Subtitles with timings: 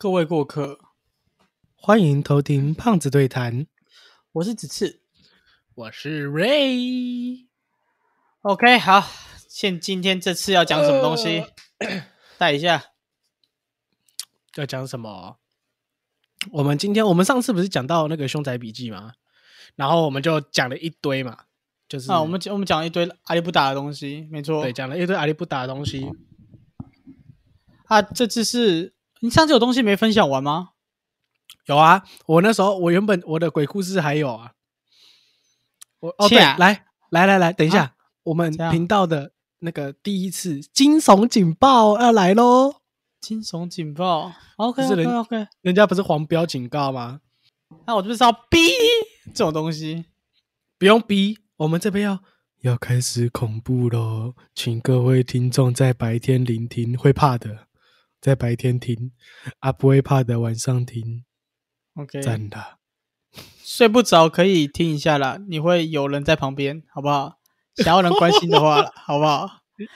[0.00, 0.78] 各位过客，
[1.74, 3.66] 欢迎偷听胖子对谈，
[4.30, 5.02] 我是子次。
[5.74, 7.48] 我是 Ray。
[8.42, 9.04] OK，好，
[9.48, 11.44] 现今天这次要讲什么东西？
[12.38, 12.92] 带一下。
[14.54, 15.40] 要讲什么？
[16.52, 19.14] 我们今天我们上次不是讲到那个凶宅笔记吗？
[19.74, 21.46] 然后我们就讲了一堆嘛，
[21.88, 24.62] 就是啊，我们讲我们讲了一堆阿里不达的东西，没错。
[24.62, 26.08] 对讲了一堆阿里不达的东西。
[27.86, 30.70] 啊，这次是你上次有东西没分享完吗？
[31.66, 34.52] 有啊，我那时候我原本我的鬼故事还有啊。
[36.00, 42.76] 我哦对，啊来来来来，等一下，我们频道的那个第一次惊悚警报要来喽！
[43.20, 44.32] 惊悚警报。
[44.56, 45.46] OK 是 OK 人 OK。
[45.62, 47.20] 人家不是黄标警告吗？
[47.86, 48.58] 那我就是要逼
[49.34, 50.06] 这种东西。
[50.78, 52.20] 不用逼，我们这边要
[52.60, 57.66] 要开始恐怖喽，请各位听众在白天聆听，会怕的
[58.20, 59.12] 在白天听，
[59.60, 61.24] 啊不会怕的晚上听
[61.94, 62.78] ，OK，真的。
[63.62, 67.38] 睡不着可以听一下啦，你会有人在旁边，好不好？
[67.76, 69.48] 想要人关心的话啦，好不好？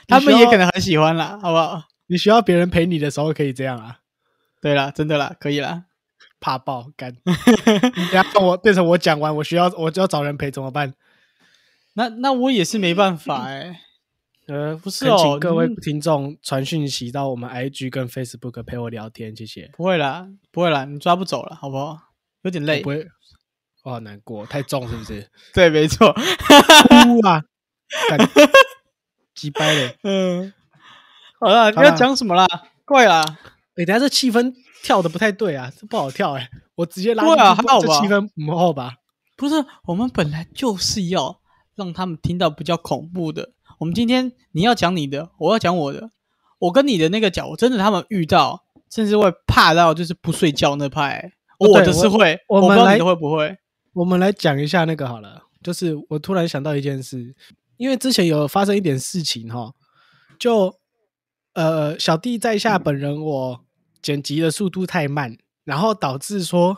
[0.07, 1.83] 他们也可能很喜欢啦，好不好？
[2.07, 3.99] 你需要别人陪你的时候可以这样啊，
[4.61, 5.85] 对啦，真的啦，可以啦。
[6.39, 7.13] 怕爆干。
[7.13, 10.93] 你等下我变成我讲完，我需要我就要找人陪怎么办？
[11.95, 13.79] 那那我也是没办法哎、
[14.47, 19.69] 呃，不是哦各位你听众传讯息到我们 IG 跟 Facebook 陪我聊天，谢谢。
[19.77, 21.97] 不会啦，不会啦，你抓不走了，好不好？
[22.41, 22.89] 有点累不。
[22.89, 23.07] 会，
[23.83, 25.29] 我好难过，太重是不是？
[25.53, 26.11] 对，没错。
[26.11, 27.41] 哭啊！
[28.09, 28.19] 干
[29.33, 29.97] 鸡掰嘞！
[30.03, 30.53] 嗯，
[31.39, 32.45] 好了，你要讲什么啦？
[32.83, 33.23] 怪啦，
[33.75, 38.95] 哎、等下这气氛跳的不太对啊，这不好跳哎、我直接拉对啊还好吧这气氛不好吧？
[39.37, 41.39] 不是，我们本来就是要
[41.75, 43.53] 让他们听到比较恐怖的。
[43.83, 46.09] 我们今天你要讲你的，我要讲我的。
[46.57, 53.57] 我跟你的那个角，真的他们遇到，甚至会怕到就是不睡觉那派、哦我的是会，我我们来我不知道你的会不会。
[53.91, 57.35] 我们来讲一下那个好了，就是我突然想到一件事，
[57.75, 59.73] 因为之前有发生一点事情哈，
[60.39, 60.73] 就
[61.51, 63.65] 呃小弟在下本人我
[64.01, 66.77] 剪辑的速度太慢，然后导致说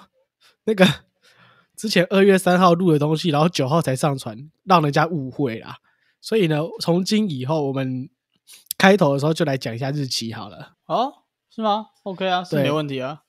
[0.64, 0.84] 那个
[1.78, 5.78] 之前二月三号录的东西，然后九号才上传，让人家误会啦。
[6.26, 8.10] 所以呢，从今以后我们
[8.80, 10.72] 开头的时候就来讲一下日期好了。
[10.88, 11.14] 哦，
[11.54, 13.20] 是吗？OK 啊，是对没问题啊。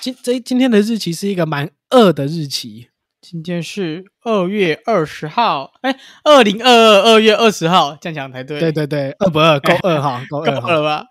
[0.00, 2.88] 今这今天的日期是一个蛮恶的日期，
[3.20, 5.94] 今天是二月二十号，哎，
[6.24, 8.58] 二零二二二月二十号，这样讲才对。
[8.58, 11.04] 对对对，二不二够二哈，够 够二了吧？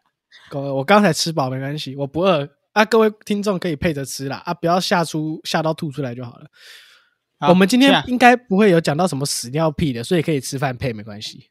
[0.49, 0.73] 够二。
[0.73, 2.83] 我刚才吃饱没关系，我不饿啊。
[2.83, 6.47] 各位听众可以配着吃啦啊，不要吓出吓到吐出来就好了。
[7.41, 11.49] 好我们今天应该不会有讲到什么屎尿屁的，所以可以吃饭配没关系。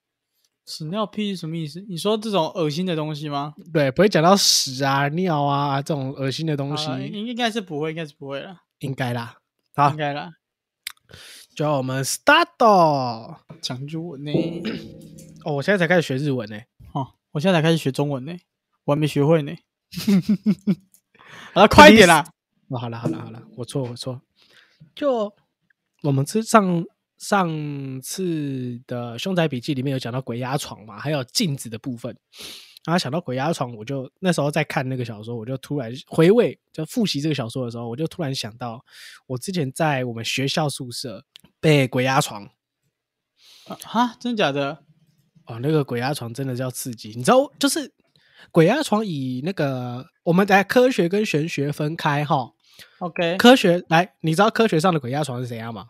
[0.65, 1.85] 屎尿屁是什么意思？
[1.89, 3.55] 你说这种恶心的东西吗？
[3.73, 9.39] 对，不会讲到屎啊、尿啊这种恶心的东西应应该是不会，应该是不会了，应该啦。
[9.75, 10.31] 好应，该啦。
[11.57, 13.39] 就让我们 start 哦。
[13.61, 14.33] 讲日文呢？
[15.45, 16.57] 哦我现在才开始学日文呢。
[16.93, 18.33] 哦，我现在才开始学中文呢，
[18.85, 19.53] 我还没学会呢。
[21.53, 22.25] 好了，快一点啦！
[22.69, 24.21] 哦，好了好了好了，我错我错。
[24.95, 25.35] 就
[26.03, 26.85] 我们之上
[27.19, 32.17] 上次的凶宅笔记里面有讲到鬼压床嘛，还有镜子的部分。
[32.87, 38.83] 然后想到鬼压床，我就那时候在看那个小说，我就突然回味，就复习这个小说的时候，我就突然想到，
[39.27, 41.23] 我之前在我们学校宿舍
[41.61, 42.43] 被鬼压床
[43.67, 44.83] 啊哈，真的假的？
[45.45, 47.93] 哦，那个鬼压床真的叫刺激，你知道，就是
[48.51, 52.51] 鬼压床以那个我们在科学跟玄学分开哈。
[52.99, 55.87] OK，科学来，你知道科学上的鬼压床是怎样吗？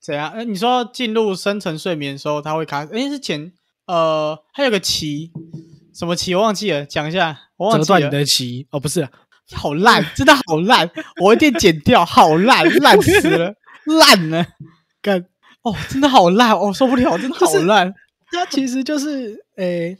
[0.00, 0.30] 怎样？
[0.32, 2.86] 呃，你说进入深层睡眠的时候，它会卡？
[2.86, 3.52] 哎，是前
[3.86, 5.30] 呃，还有个期，
[5.94, 7.84] 什么期我忘记了，讲一下，我忘记了。
[7.84, 9.06] 折断你的棋哦，不是，
[9.52, 13.54] 好烂，真的好烂，我一定剪掉，好烂， 烂死了，
[13.84, 14.46] 烂了，
[15.02, 15.26] 干，
[15.62, 17.92] 哦，真的好烂，哦，受不了，真的好就是烂。
[18.32, 19.98] 它其实就是诶、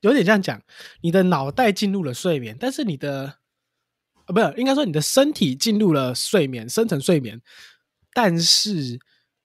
[0.00, 0.60] 有点这样讲，
[1.02, 3.34] 你的脑袋进入了睡眠，但是你的
[4.28, 7.40] 呃，不是，应该说你的身体进入了睡眠，深层睡眠，
[8.12, 9.00] 但是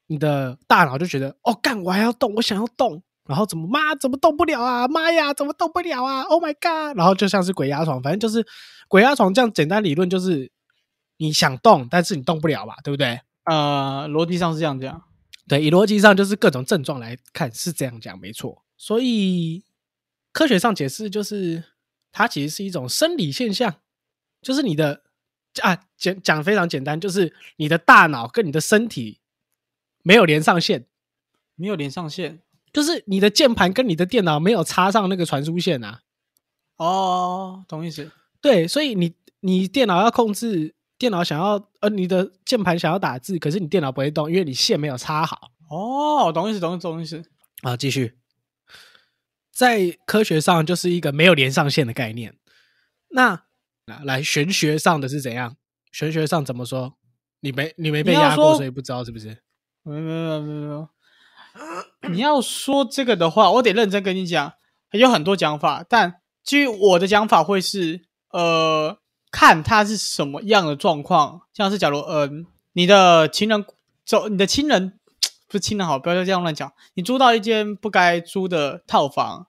[0.08, 3.02] 你的大脑就觉得，哦，干，我还要动，我想要动。
[3.26, 4.86] 然后怎么妈怎么动不了啊？
[4.86, 6.98] 妈呀，怎么动不了啊？Oh my god！
[6.98, 8.46] 然后就像是鬼压床，反正就是
[8.90, 10.52] 鬼压床这样简单理论就是
[11.16, 13.22] 你想动，但是你动不了吧，对不对？
[13.46, 15.02] 呃，逻辑上是这样讲，
[15.48, 18.62] 对，以逻辑上就是各种症状来看是这样讲，没错。
[18.76, 19.64] 所以
[20.34, 21.64] 科学上解释就是，
[22.12, 23.74] 它其实是一种生理现象，
[24.44, 25.02] 就是你的
[25.62, 29.20] 啊讲讲非常简单，就是你的大脑跟你的身体
[30.04, 30.86] 没有连上线，
[31.56, 32.40] 没有连上线
[32.72, 36.02] 就是你的键盘跟你的电脑没有插上那个传输线啊。
[36.78, 38.12] 哦，懂意思？
[38.42, 45.52] 对，所以你你电脑要控制，电脑想要呃，你的键盘想要打字，可是你电脑不会动，因为你线没有插好。
[45.70, 47.24] 哦，懂意思，懂意思，懂意思。
[47.62, 48.18] 啊，继续，
[49.52, 52.36] 在科学上就是一个没有连上线的概念。
[53.10, 53.46] 那
[54.06, 55.58] 来玄学上的是怎样？
[55.92, 56.94] 玄学上怎么说？
[57.42, 59.44] 你没你没被压过，所以不知道是不是？
[59.84, 60.90] 没有没有没有没有。
[62.10, 64.54] 你要说这个的话，我得认真跟你讲，
[64.92, 68.98] 有很多讲法，但基于我的讲法会是，呃，
[69.30, 73.66] 看他是什么样的状况，像是假如，嗯，你的亲人
[74.06, 75.00] 走，你的亲人
[75.48, 76.72] 不是亲人好，不要再这样乱讲。
[76.94, 79.48] 你租到一间不该租的套房，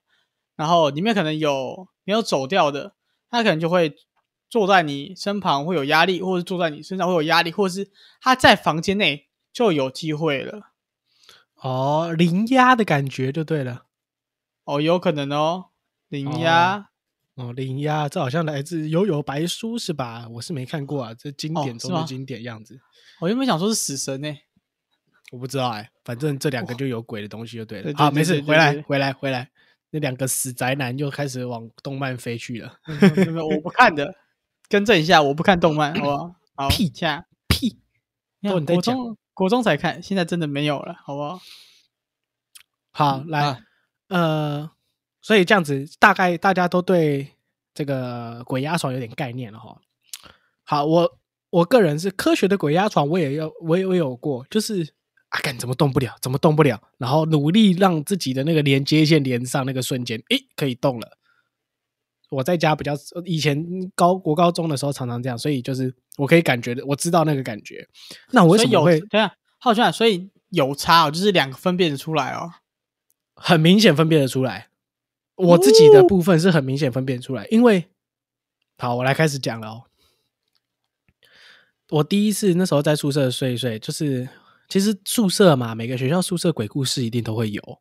[0.55, 2.93] 然后里面可能有没有走掉的，
[3.31, 3.95] 他可能就会
[4.49, 10.71] 坐在你身旁会有压力，或者坐在你身上会有压力，或者是他在房间内就有机会了。
[11.55, 13.85] 哦，零压的感觉就对了。
[14.63, 15.67] 哦，有可能哦，
[16.09, 16.89] 零压。
[17.35, 20.25] 哦，零压，这好像来自《悠悠白书》是吧？
[20.29, 22.79] 我是没看过啊，这经典中的经典样子。
[23.19, 24.33] 我原本想说是死神呢，
[25.33, 27.91] 我不知道哎，反正这两个就有鬼的东西就对了。
[27.97, 29.49] 好，没事，回来，回来，回来。
[29.89, 32.79] 那两个死宅男又开始往动漫飞去了。
[33.43, 34.15] 我不看的，
[34.69, 36.35] 更正一下，我不看动漫， 好不好？
[36.55, 37.77] 好，屁下屁，
[38.41, 38.95] 都你在讲。
[39.33, 41.41] 国中才看，现在真的没有了，好不好？
[42.91, 43.61] 好，来，
[44.07, 44.71] 呃，
[45.21, 47.33] 所以这样子，大概大家都对
[47.73, 49.77] 这个鬼压床有点概念了哈。
[50.63, 51.17] 好，我
[51.49, 54.81] 我个人是科学的鬼压床，我也有，我也我有过，就是
[55.27, 61.17] 啊，干怎么动不了，怎么动不了，然后努力让自己的那个连接线连上，那个瞬间，诶，可以动了。
[62.29, 62.93] 我在家比较
[63.23, 67.87] 以前高国高中的时候常常这样，所以就是我可以感觉的，我知道那个感觉。
[68.31, 69.33] 那我为什么会对啊？
[69.59, 72.51] 浩轩，所以有差哦，就是两个分辨得出来哦，
[73.35, 74.69] 很明显分辨得出来。
[75.35, 77.89] 我自己的部分是很明显分辨出来，因为
[78.77, 79.83] 好，我来开始讲了哦。
[81.89, 84.27] 我第一次那时候在宿舍睡一睡，就是
[84.67, 87.79] 其实宿舍嘛，每个学校宿舍鬼故事一定都会有。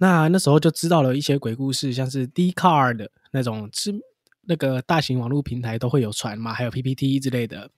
[0.00, 3.92] 那那时候就知道了一些鬼故事，像是 D Card 那种，是
[4.42, 7.70] 那个大型网络平台都会有传嘛，还有 PPT 之类的。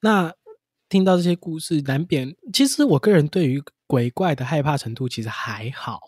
[0.00, 0.34] 那
[0.90, 5.98] 听到这些故事，难免其实我个人对于鬼怪的害怕程度其实还好。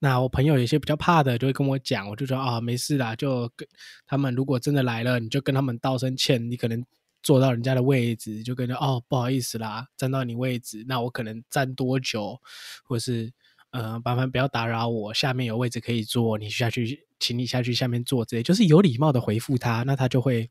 [0.00, 3.66] 那我朋友有些比较怕的，就会跟我讲，我就说啊，没事啦，就跟
[4.06, 6.84] 他们如果真的来了，你就跟他们道声歉，你可能
[7.22, 12.40] 坐到人家的位置，就跟着哦，不好意思啦，站到你位置，那我可能站多久，
[12.82, 13.32] 或是。
[13.76, 20.50] 呃，麻烦不要打扰我，下面有位置可以坐，你下去，请你下去下面坐，之类就是有礼貌的回复他，那他就会，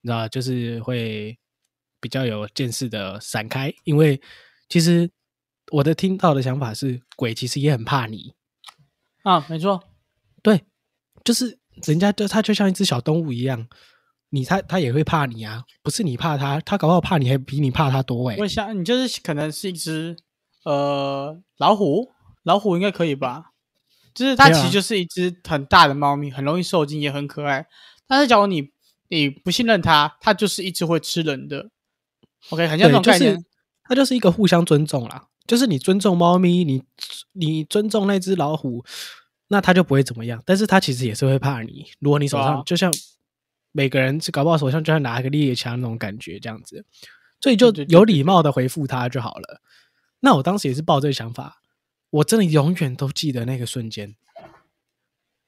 [0.00, 1.38] 你知道，就是会
[2.00, 4.18] 比较有见识的闪开，因为
[4.66, 5.10] 其实
[5.72, 8.32] 我的听到的想法是，鬼其实也很怕你
[9.24, 9.82] 啊，没错，
[10.42, 10.64] 对，
[11.22, 13.68] 就是人家就他就像一只小动物一样，
[14.30, 20.16] 你他他也会怕你啊，不是你怕他，他搞不好怕你还比你怕他多哎，我想你就是可能是一只
[20.64, 22.10] 呃老虎。
[22.48, 23.52] 老虎应该可以吧？
[24.14, 27.66] 就是它其实就是一只很大的猫咪，很容易受惊，也很可爱。
[28.06, 28.70] 但是假如你
[29.08, 31.68] 你不信任它，它就是一只会吃人的。
[32.48, 33.44] OK，很像这种概念，
[33.84, 35.26] 它就是一个互相尊重啦。
[35.46, 36.82] 就是你尊重猫咪，你
[37.32, 38.82] 你尊重那只老虎，
[39.48, 40.42] 那它就不会怎么样。
[40.46, 41.86] 但是它其实也是会怕你。
[42.00, 42.92] 如果你手上就像
[43.72, 46.84] 每个人是搞不好手上就像拿一个猎枪那种感觉这样子，
[47.40, 49.60] 所以就有礼貌的回复他就好了。
[50.20, 51.57] 那我当时也是抱这个想法。
[52.10, 54.16] 我真的永远都记得那个瞬间。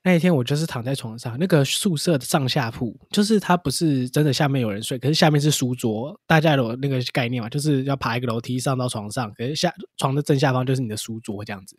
[0.03, 7.51] 那一天我就是躺在床上，那个宿舍的上下铺，就是它不是真的下面有人睡，可是下面是书桌，大家有那个概念嘛？
[7.51, 11.77] 就是要爬一个楼梯上到床上，可是下床的正下方就是你的书桌这样子。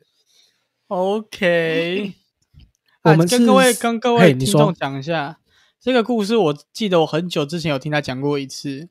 [0.86, 2.14] OK，
[3.06, 5.40] 我们跟各位跟各位听众讲一下
[5.80, 6.38] 这个故事。
[6.38, 8.90] 我记得我很久之前有听他讲过一次。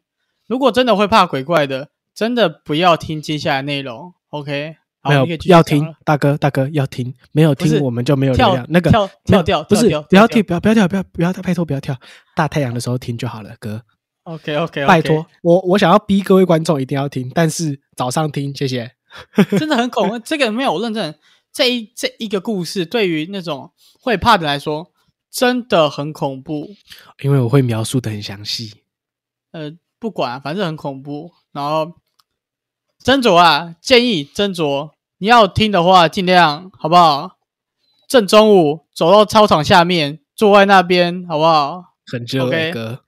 [0.49, 4.12] 如果真的会怕鬼怪的，真的不要听接下来内容。
[4.30, 4.79] OK。
[5.02, 8.66] 没有要听，大哥大哥要听，没有听我们就没有流量。
[8.69, 11.97] 那个跳跳掉，不是不要跳，不要不要跳，不要不要拜托不要跳。
[12.37, 13.83] 大太阳的时候听就好了，哥。
[14.25, 18.92] OK OK，拜托我我想要逼各位观众一定要听，但是早上听，谢谢。
[19.59, 21.14] 真的很恐怖，这个没有认证。
[21.50, 24.92] 这一这一个故事对于那种会怕的来说，
[25.33, 26.69] 真的很恐怖，
[27.23, 28.83] 因为我会描述的很详细。
[29.52, 31.95] 呃，不管，反正很恐怖，然后。
[33.02, 34.90] 斟酌啊，建议斟酌。
[35.19, 37.38] 你要听的话，尽量好不好？
[38.09, 41.85] 正中午走到操场下面，坐在那边，好不好？
[42.07, 43.04] 很热，OK 哥，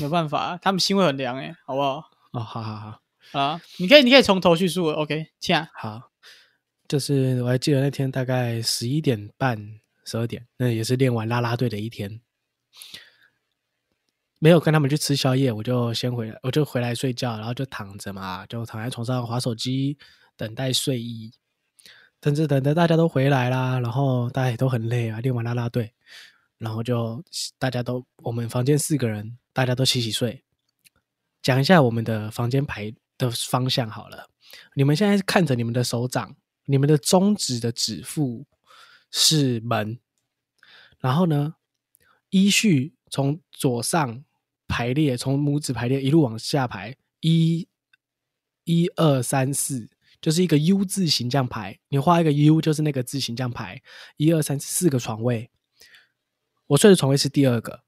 [0.00, 2.04] 没办法，他们心会很凉哎，好不好？
[2.32, 3.00] 哦，好好好，
[3.38, 6.10] 啊，你可以，你可以从头叙述，OK，亲好，
[6.88, 9.58] 就是我还记得那天大概十一点半、
[10.04, 12.20] 十二点，那也是练完啦啦队的一天。
[14.40, 19.96] 没有跟他们去吃宵夜，我就先回来，我就回来睡觉，然后就躺着嘛，就躺在床上划手机，
[20.36, 21.30] 等待睡意。
[22.20, 25.92] 等着等着，大家都回来啦，然后大家也都很累啊，练完啦啦队，
[26.58, 27.22] 然后就
[27.58, 30.42] 大家都我们房间四个人，大家都洗洗睡。
[31.42, 34.28] 讲一下我们的房间排的方向好了，
[34.74, 38.46] 你们现在看着你们的手掌，你们的中指的指腹
[39.10, 39.98] 是门，
[40.98, 41.54] 然后呢，
[42.28, 44.22] 依序从左上
[44.70, 47.66] 排列，从拇指排列一路往下排，一、
[48.64, 49.90] 一二三四。
[50.20, 53.80] 就是一个 U 字形这样排，你画一个 U 就是那个字形这样排，
[54.18, 55.50] 一二三四个床位。
[56.66, 57.80] 我睡的床位是第二个。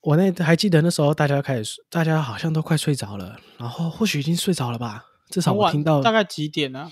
[0.00, 5.04] 我那还记得那时候大家开始，大家好像都快睡着了，然后或许已经睡着了吧。
[5.30, 6.90] 至少我听到大概几点呢？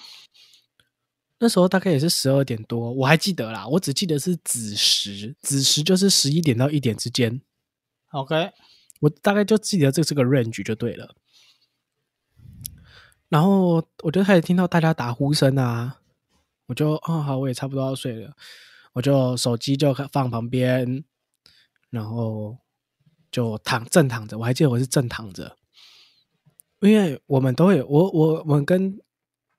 [1.40, 3.66] 那时候大概也是十二点多，我还记得啦。
[3.66, 7.40] 我只记得是子时，子时就是十一点到一点之间。
[8.12, 8.52] OK，
[9.00, 11.14] 我大概就记得这是个 range 就对了。
[13.28, 16.00] 然后我就开始听到大家打呼声啊，
[16.66, 18.34] 我就哦好，我也差不多要睡了，
[18.94, 21.04] 我就手机就放旁边，
[21.90, 22.56] 然后
[23.30, 24.38] 就躺正躺着。
[24.38, 25.58] 我还记得我是正躺着，
[26.80, 28.98] 因为我们都会，我我我们跟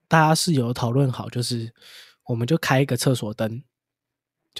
[0.07, 1.71] 大家室友讨论好，就是
[2.25, 3.61] 我们就开一个厕所灯，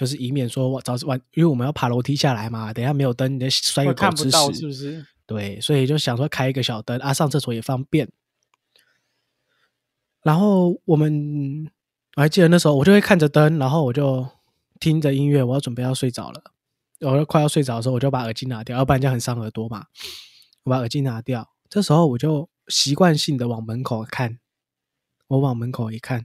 [0.00, 5.04] 就是以免说我早晚，因为我们要爬楼梯下来嘛，等下没有灯，你摔个狗吃屎，是不是？
[5.26, 8.10] 对，所以就想说开一个小灯啊，上厕所也方便。
[10.22, 11.70] 然后我们
[12.16, 14.26] 我还记得那时候，我就会看着灯，然后我就
[14.80, 16.42] 听着音乐，我要准备要睡着了。
[17.00, 19.84] 我要快要睡着的时候，我就把耳机拿掉，要不然这样很伤耳朵嘛。
[20.62, 24.38] 我把耳机拿掉，这时候我就习惯性的往门口看。
[25.26, 26.24] 我往门口一看，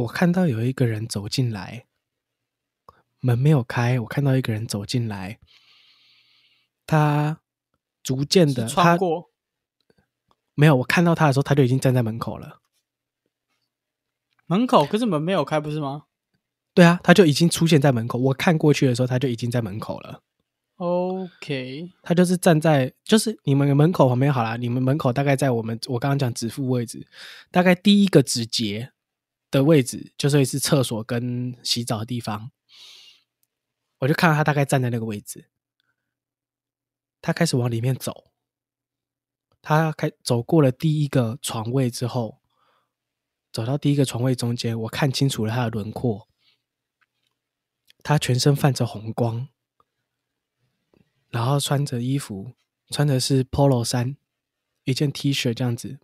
[0.00, 1.86] 我看到有一个人走进来，
[3.20, 5.38] 门没有开，我看到一个人走进来，
[6.86, 7.40] 他
[8.02, 9.30] 逐渐的穿过。
[10.54, 12.60] 没有，我看到他的时候，他就已经站在门口了。
[14.46, 16.04] 门口可是门没有开，不是吗？
[16.74, 18.18] 对啊，他就已经出现在门口。
[18.18, 20.22] 我看过去的时候，他就已经在门口了。
[20.76, 24.56] OK，他就是站在，就是你们门口旁边好了。
[24.56, 27.06] 你们门口大概在我们我刚刚讲指腹位置，
[27.50, 28.92] 大概第一个指节
[29.50, 32.52] 的位置，就是是厕所跟洗澡的地方。
[33.98, 35.50] 我就看到他大概站在那个位置，
[37.20, 38.32] 他开始往里面走。
[39.62, 42.40] 他开走过了第一个床位之后，
[43.52, 46.26] 走到第一个床位中间，我看清楚了他的轮廓。
[48.02, 49.48] 他全身泛着红光，
[51.28, 52.54] 然后穿着衣服，
[52.88, 54.16] 穿的是 polo 衫，
[54.84, 56.00] 一件 T 恤这样子。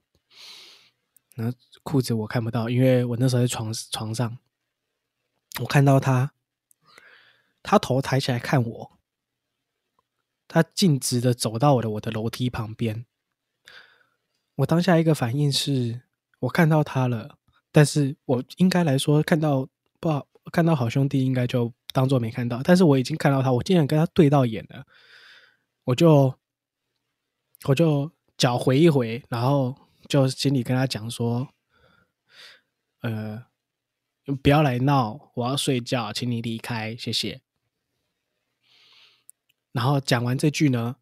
[1.37, 4.37] 然后裤子我看不到，因为我那时候在床床上。
[5.61, 6.33] 我看到他，
[7.63, 8.99] 他头抬起来看我，
[10.47, 13.07] 他径直的走到我的我的楼梯旁边。
[14.57, 16.03] 我当下一个反应是，
[16.41, 17.39] 我看到他了，
[17.73, 19.67] 但是我应该来说看到
[19.99, 24.87] 不好，看到好兄弟应该就当做没看到，但是我已经看到他，我竟然跟他对到眼了，
[25.85, 26.35] 我就
[27.65, 29.75] 我就脚回一回，然后
[30.09, 31.49] 就心里跟他讲说，
[33.01, 33.47] 呃，
[34.43, 37.41] 不要来闹，我要睡觉，请你离开，谢谢。
[39.73, 40.97] 然后讲完这句呢。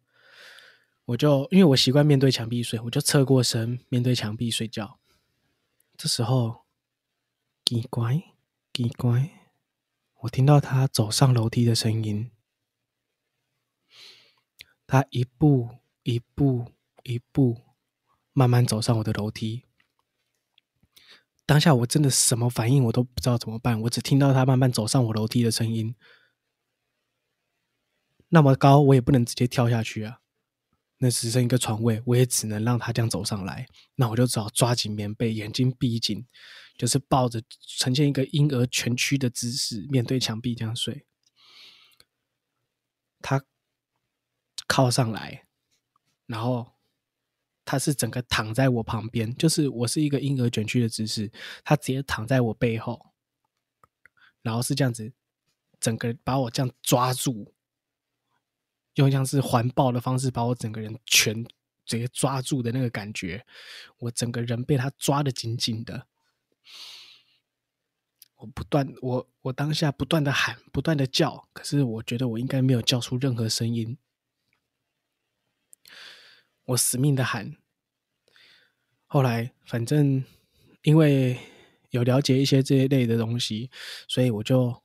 [1.09, 4.99] 我就因为我习惯面对墙壁睡，我就侧过身面对墙壁睡觉。
[5.95, 6.65] 这时候，
[7.63, 8.23] 奇怪，
[8.73, 9.29] 奇怪，
[10.21, 12.31] 我听到他走上楼梯的声音。
[14.87, 16.71] 他一步一步
[17.03, 17.61] 一步
[18.35, 19.63] 慢慢走上我的楼梯。
[21.45, 25.95] 当下我真的什么反应我都不知道怎么办，我只听到他慢慢走上我楼梯的声音。
[28.29, 30.19] 那么高，我也不能直接跳下去啊。
[30.97, 33.67] 那只剩一个床位，我也只能让他这样走上来。
[33.95, 36.27] 那我就只好抓紧棉被，眼睛闭紧，
[36.77, 37.41] 就是抱着，
[37.79, 41.05] 呈现一个婴儿蜷曲的姿势，面对墙壁这样睡。
[43.21, 43.43] 他
[44.67, 45.45] 靠上来，
[46.25, 46.74] 然后
[47.65, 51.31] 他是整个躺在我旁边，就是我是一个婴儿卷曲的姿势，
[51.63, 53.13] 他直接躺在我背后，
[54.43, 55.11] 然后是这样子，
[55.79, 57.53] 整个把我这样抓住。
[58.93, 61.43] 用像是环抱的方式把我整个人全
[61.85, 63.45] 直接抓住的那个感觉，
[63.97, 66.07] 我整个人被他抓的紧紧的。
[68.37, 73.97] 我不断，我我当下不断的喊，不断的叫，可是我觉得我应该没有叫出任何声音。
[76.65, 77.55] 我死命的喊。
[79.07, 80.23] 后来，反正
[80.83, 81.37] 因为
[81.91, 83.69] 有了解一些这一类的东西，
[84.07, 84.75] 所以我就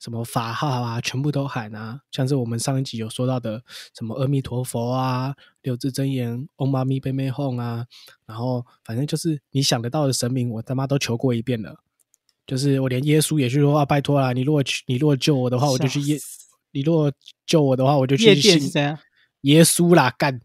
[0.00, 3.62] 什么法号啊，全部都喊啊，像是我们上一集有说到的
[3.96, 7.86] 什么阿弥陀佛啊、六字真言、嗡嘛咪呗咪吽啊，
[8.26, 11.78] 然后反正就是你想得到的神明，我他妈都求过一遍了。
[12.46, 16.18] 就是我连耶稣也去说啊，拜托啦，你如果去，你如果救我的话，我就去耶；
[16.72, 17.12] 你如果
[17.44, 18.98] 救我的话，我就去夜店是信？
[19.42, 20.40] 耶稣啦，干！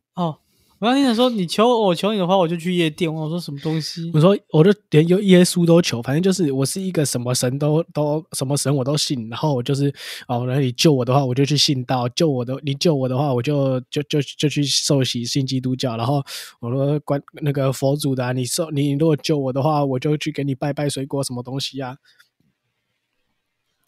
[0.84, 3.12] 哦，我刚听你说你求我求你的话，我就去夜店。
[3.12, 4.12] 我说什么东西？
[4.14, 9.88] 我说，我就连有耶稣都求，反正就是我是一个什么神都都什么神我都信，然后我就是
[10.28, 15.96] 哦，然后你救我的话，我就去信道；救我的，你救我的话，我就就就就去受洗信基督教。
[15.96, 16.22] 然后
[16.60, 21.96] 我说关那个佛祖的、啊，你受你如果救我的话，我就去给你拜拜水果什么东西啊。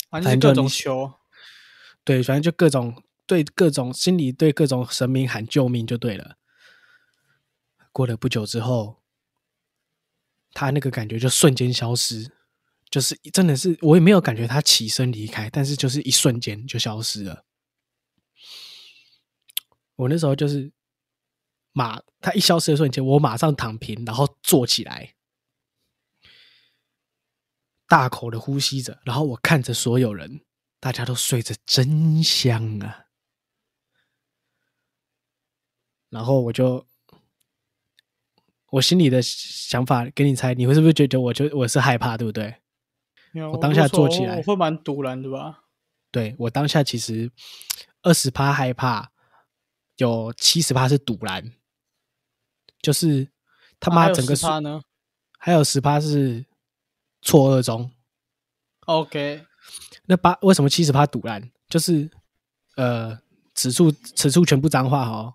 [0.09, 1.11] 反正就各种求。
[2.05, 6.37] 对，反正就各种对各种心里对各种神明喊救命就对了。
[7.95, 9.01] 过了不久之后，
[10.51, 12.29] 他那个感觉就瞬间消失，
[12.89, 17.45] 就是真的是我也没有感觉他起身离开，但是就是一瞬间就消失了。
[19.95, 20.73] 我那时候就是
[21.71, 25.15] 马，他一消失的瞬间，我马上躺平，然后坐起来，
[27.87, 30.41] 大口的呼吸着，然后我看着所有人，
[30.81, 33.05] 大家都睡着真香啊。
[36.09, 36.85] 然后我就，
[38.75, 42.53] 我心里的想法给你猜，你会是不是觉得我就我是害怕，对不对？
[43.49, 45.63] 我当下做起来我会蛮堵然的吧？
[46.11, 47.31] 对我当下其实
[48.01, 49.11] 二十趴害怕，
[49.95, 51.53] 有七十趴是堵然，
[52.81, 53.29] 就是
[53.79, 54.81] 他妈整个他呢
[55.39, 56.45] 还有十趴是
[57.21, 57.89] 错愕中。
[58.87, 59.45] ？OK，
[60.05, 61.49] 那八为什么七十趴堵然？
[61.69, 62.09] 就是
[62.75, 63.17] 呃，
[63.53, 65.33] 此处此处全部脏话哦。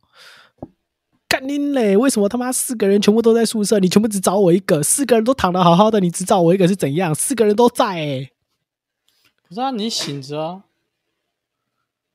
[1.30, 1.96] 干你嘞！
[1.96, 4.82] 为什么他妈四个人全部都在宿舍，你全部只找我一个？
[4.82, 7.14] 四个人都躺得好好的，你只找我一个是怎样？
[7.14, 8.32] 四个人都在哎、
[9.46, 10.64] 不是啊，你醒着啊，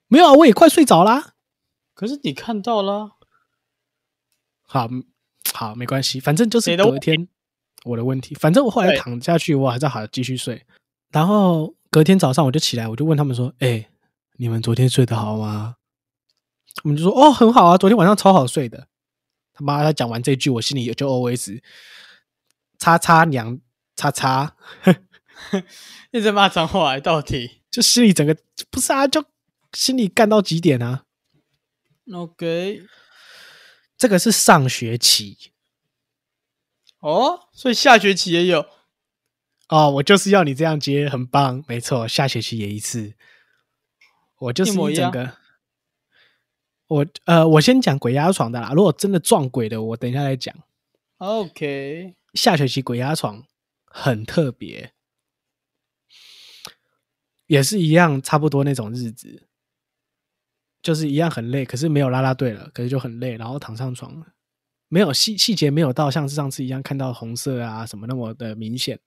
[0.10, 1.36] 没有啊，我也快睡着啦。
[1.94, 3.12] 可是你看到了，
[4.68, 5.06] 好，嗯
[5.54, 7.30] 好，没关系，反正就是谁的隔天
[7.86, 8.36] 我的问题。
[8.36, 10.66] 反正我后来躺下去，我还是好继续睡。
[11.12, 13.88] 然后隔天早上我就起来，我就问他们说：“哎、
[14.36, 15.78] 你们昨天睡得好吗？”
[16.84, 18.90] 我们就说：“哦，很好啊，昨天晚上超好睡的。”
[19.56, 21.62] 他妈，他讲完这句，我心里就 always
[22.78, 23.60] 叉叉娘
[23.96, 24.56] 叉叉，
[26.12, 28.38] 一直骂脏话，到底 就心里整个
[28.70, 29.26] 不是啊，就
[29.74, 31.06] 心里干到极点啊。
[32.14, 32.84] OK？
[33.98, 35.38] 这个是上学期
[37.00, 38.66] 哦，所以下学期也有
[39.70, 43.14] 哦，我就是要你这样接，很棒，没错，下学期也一次。
[44.38, 45.38] 我就是一整个，
[46.88, 48.72] 我呃，我先讲鬼压床的啦。
[48.74, 50.56] 如果真的撞鬼的，我等一下再讲。
[51.18, 53.44] OK，下学期鬼压床
[53.86, 54.94] 很特别，
[57.48, 59.48] 也是一样，差不多那种日子，
[60.84, 64.28] 就是一样很累，可是没有啦啦队了，可是就很累，然后躺上床了，
[64.88, 69.00] 没有细细节没有到像是上次一样看到红色啊什么那么的明显，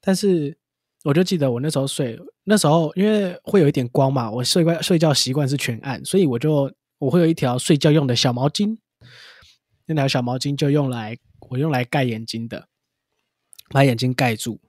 [0.00, 0.58] 但是
[1.04, 8.76] 我就记得我那时候睡，那时候因为会有一点光嘛，我睡惯睡觉习惯是全暗，所以我就我会有一条睡觉用的小毛巾，
[9.86, 11.18] 那条小毛巾就用来
[11.50, 12.68] 我用来盖眼睛的，
[13.70, 14.60] 把眼睛盖住。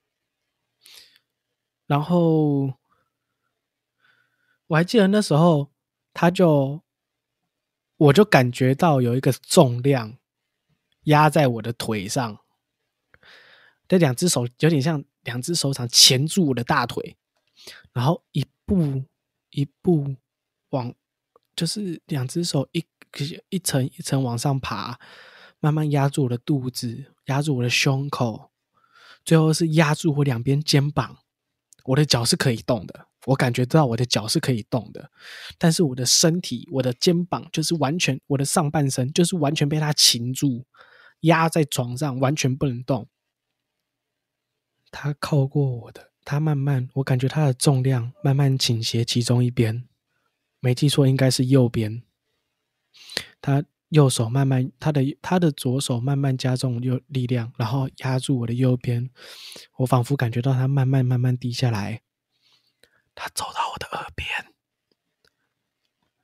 [1.86, 2.74] 然后
[4.68, 5.70] 我还记得那时候，
[6.14, 6.82] 他就
[7.98, 10.18] 我就感觉到有一个重量
[11.04, 12.40] 压在我的腿上，
[13.88, 17.16] 这两只手有点像两只手掌钳住我的大腿，
[17.94, 19.04] 然后一步
[19.50, 20.16] 一步
[20.70, 20.94] 往，
[21.56, 22.86] 就是两只手一
[23.50, 25.00] 一层一层往上爬，
[25.60, 28.52] 慢慢压住我的肚子，压住我的胸口，
[29.24, 31.20] 最后是压住我两边肩膀。
[31.86, 35.12] 我的脚是可以动的，我感觉到我的脚是可以动的，
[35.60, 40.66] 但是我的身体，我的肩膀就是完全，我的上半身就是完全被他擒住，
[41.20, 43.08] 压在床上，完全不能动。
[44.90, 49.88] 他靠过我的，他慢慢，我感觉他的重量慢慢倾斜其中一边，
[50.60, 52.02] 没记错应该是右边。
[53.40, 59.12] 他右手慢慢，他的他的左手慢慢加重右力量，然后压住我的右边。
[59.78, 62.02] 我仿佛感觉到他慢慢慢慢低下来，
[63.14, 64.28] 他走到我的耳边，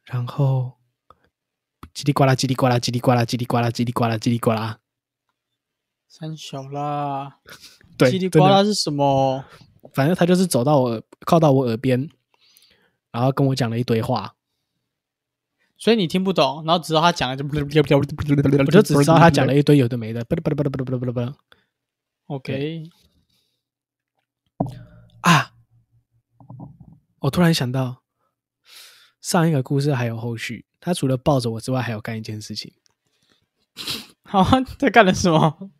[0.04, 0.80] 然后
[1.94, 4.80] 叽里呱啦，叽里呱啦，叽里呱啦，叽里呱啦，叽里呱啦，叽里呱啦。
[6.08, 7.40] 三小啦，
[7.98, 9.46] 对，叽里呱啦是什么？
[9.94, 12.10] 反正他就是走到我靠到我耳边，
[13.12, 14.36] 然后跟我讲了一堆话，
[15.78, 16.63] 所以你听不懂。
[16.65, 20.24] 然后知道他讲了，我就只知道他讲了一堆有的没的。
[20.26, 21.34] 不不不不不不不不
[22.28, 22.84] ，OK
[25.22, 25.54] 啊！
[27.20, 28.04] 我突然想到
[29.20, 32.74] 上一个故事还有后续，他除了抱着我之外，还有干一件事情。
[34.24, 35.72] 好啊，他干了什么？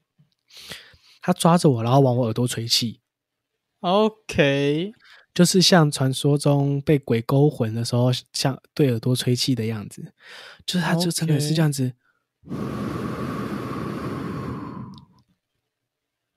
[1.22, 3.01] 他抓着我，然后往我耳朵吹气。
[3.82, 4.94] ？OK，
[5.34, 10.13] 就是像传说中被鬼勾魂的时候，像对耳朵吹气的样子。
[10.65, 11.94] 就是他就真的是这样子。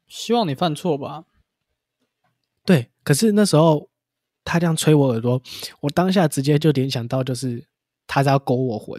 [0.09, 1.25] 希望你犯错吧。
[2.65, 3.91] 对，可是那时候
[4.45, 5.43] 他这样吹我耳朵，
[5.81, 7.67] 我当下直接就联想到，就是
[8.07, 8.99] 他在要勾我魂，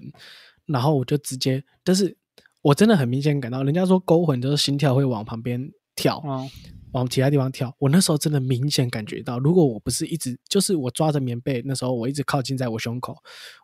[0.65, 2.15] 然后我就直接，但是
[2.61, 6.49] 我真的很明显感到，人家说勾魂就是心跳会往旁边跳，嗯，
[6.95, 7.75] 往其他地方跳。
[7.77, 13.17] 我那时候真的明显感觉到，如果我不是一直就是我抓着棉被，那时候我一直靠近在我胸口，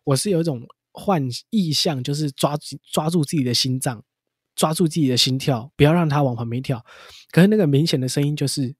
[0.03, 2.57] 我是有一种幻意象，就是抓
[2.91, 4.03] 抓住自己的心脏，
[4.53, 6.85] 抓住自己的心跳，不要让它往旁边跳。
[7.31, 8.75] 可是那个明显的声音就是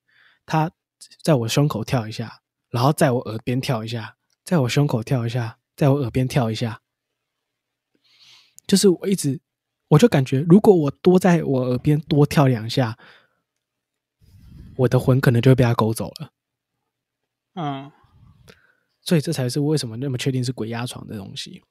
[0.45, 0.69] 它
[1.23, 6.81] 在我胸口跳一下，然后在我耳边跳一下，在我胸口跳一下，在我耳边跳一下，
[8.67, 9.39] 就是我一直
[9.87, 12.97] 我就感觉，如果我多在我耳边多跳两下，
[14.75, 16.31] 我的魂可能就会被他勾走了。
[17.55, 17.91] 嗯
[19.01, 21.63] 所以这才是为什么那么确定是鬼压床的东西。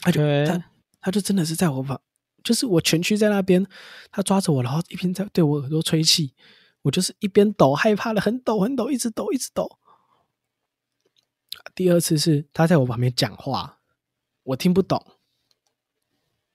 [0.00, 1.98] 他就，OK，他他就真的是在我旁，
[2.42, 3.64] 就是我蜷曲在那边，
[4.10, 6.34] 他抓着我，然后一边在对我耳朵吹气，
[6.82, 9.78] 我就是一边抖，害怕的很抖很抖，一直抖一直抖。
[11.74, 13.80] 第二次是他在我旁边讲话，
[14.42, 15.06] 我听不懂，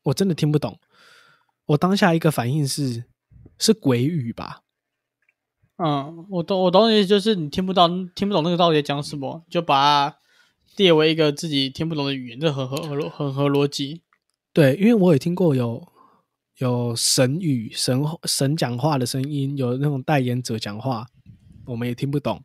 [0.03, 0.79] 我真的听不懂。
[1.67, 3.05] 我当下一个反应是
[3.57, 4.64] 是鬼语吧？
[5.77, 10.17] 嗯，我懂，我懂你，就是你听不到，听不懂那个到底在讲什么，就把它
[10.77, 14.01] 列为一个自己听不懂的语言，这很合合逻很合逻辑。
[14.53, 15.85] 对，因为我也听过有
[16.59, 21.05] 有神语、神神讲话的声音，有那种代言者讲话，
[21.65, 22.41] 我们也听不懂。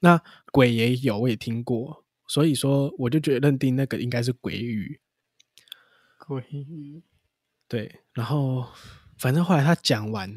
[0.00, 5.00] 那鬼也有，我也听过，所以说我就觉得认定那个应该是鬼语。
[6.28, 7.02] 鬼语，
[7.66, 8.64] 对，然后
[9.18, 10.32] 反正后来他讲完，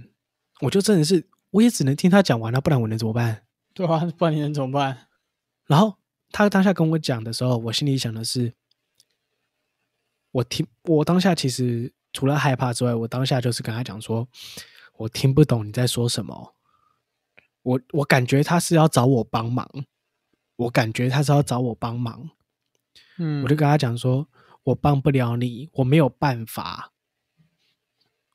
[0.61, 3.45] 我就真的是我也只能听他讲完了，不然我能怎么办？
[3.73, 5.07] 对啊，不然你能怎么办？
[5.67, 5.97] 然后
[6.31, 8.53] 他当下跟我讲的时候，我心里想的是，
[10.31, 14.27] 我听我当下其实除了害怕之外，我当下就是跟他讲说，
[14.97, 16.55] 我听不懂你在说什么，
[17.63, 19.69] 我我感觉他是要找我帮忙，
[20.55, 22.29] 我感觉他是要找我帮忙，
[23.17, 24.27] 嗯，我就跟他讲说，
[24.63, 26.91] 我帮不了你，我没有办法，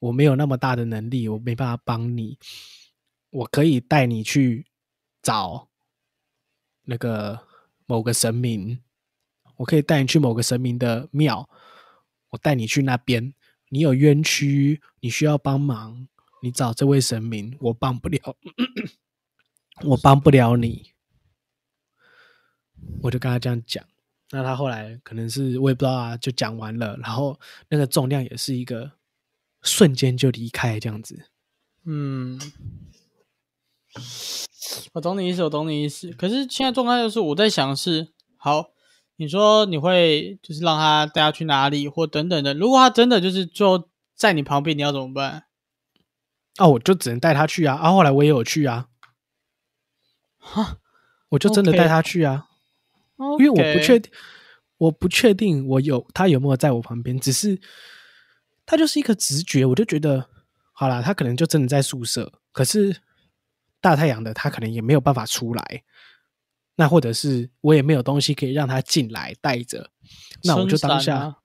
[0.01, 2.39] 我没有那么大的能力，我没办法帮你。
[3.37, 4.67] 我可以带你去
[5.21, 5.69] 找
[6.85, 7.47] 那个
[7.85, 8.81] 某个神明，
[9.57, 11.49] 我可以带你去某个神明的庙，
[12.31, 13.35] 我带你去那边。
[13.69, 16.09] 你有冤屈，你需要帮忙，
[16.41, 18.37] 你找这位神明，我帮不了，
[19.85, 20.93] 我帮不了你。
[23.03, 23.85] 我就跟他这样讲。
[24.31, 28.93] 那他后来可能是我也不知道啊，就讲完了，然后那个重量也是一个
[29.63, 31.29] 瞬间就离开这样子。
[31.85, 32.41] 嗯，
[34.93, 36.11] 我懂你意思，我懂你意思。
[36.13, 38.71] 可是现在状态就是我在想是，好，
[39.17, 45.45] 你说你会就是让他带他去哪里或等等的，如果他真的就是最后在你旁边，你要怎么办？
[46.57, 47.77] 啊，我就只能带他去啊。
[47.77, 48.89] 啊，后来我也有去啊，
[50.39, 50.79] 哈，
[51.31, 52.49] 我就真的带他去啊。
[53.39, 54.13] 因为我不确定，
[54.79, 57.59] 我不确定我有他有没有在我旁边，只是
[58.67, 60.29] 他就是一个直觉，我就觉得
[60.73, 62.95] 好啦，他可能就真的在宿舍，可是
[63.81, 65.83] 大太阳的他可能也没有办法出来，
[66.77, 69.91] 那或者是我也没有东西可以让他进来带着，
[70.45, 71.37] 那我就当下、啊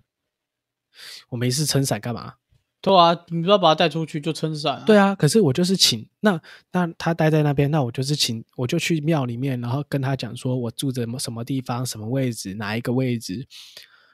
[1.29, 2.33] 我没事撑伞干嘛？
[2.81, 4.83] 对啊，你不要把他带出去就撑伞、啊。
[4.85, 6.39] 对啊，可是我就是请那
[6.73, 13.47] 那他待在那边，那我就是请我就去庙里面，然后跟他讲说我住着什么地方、什么位置、哪一个位置，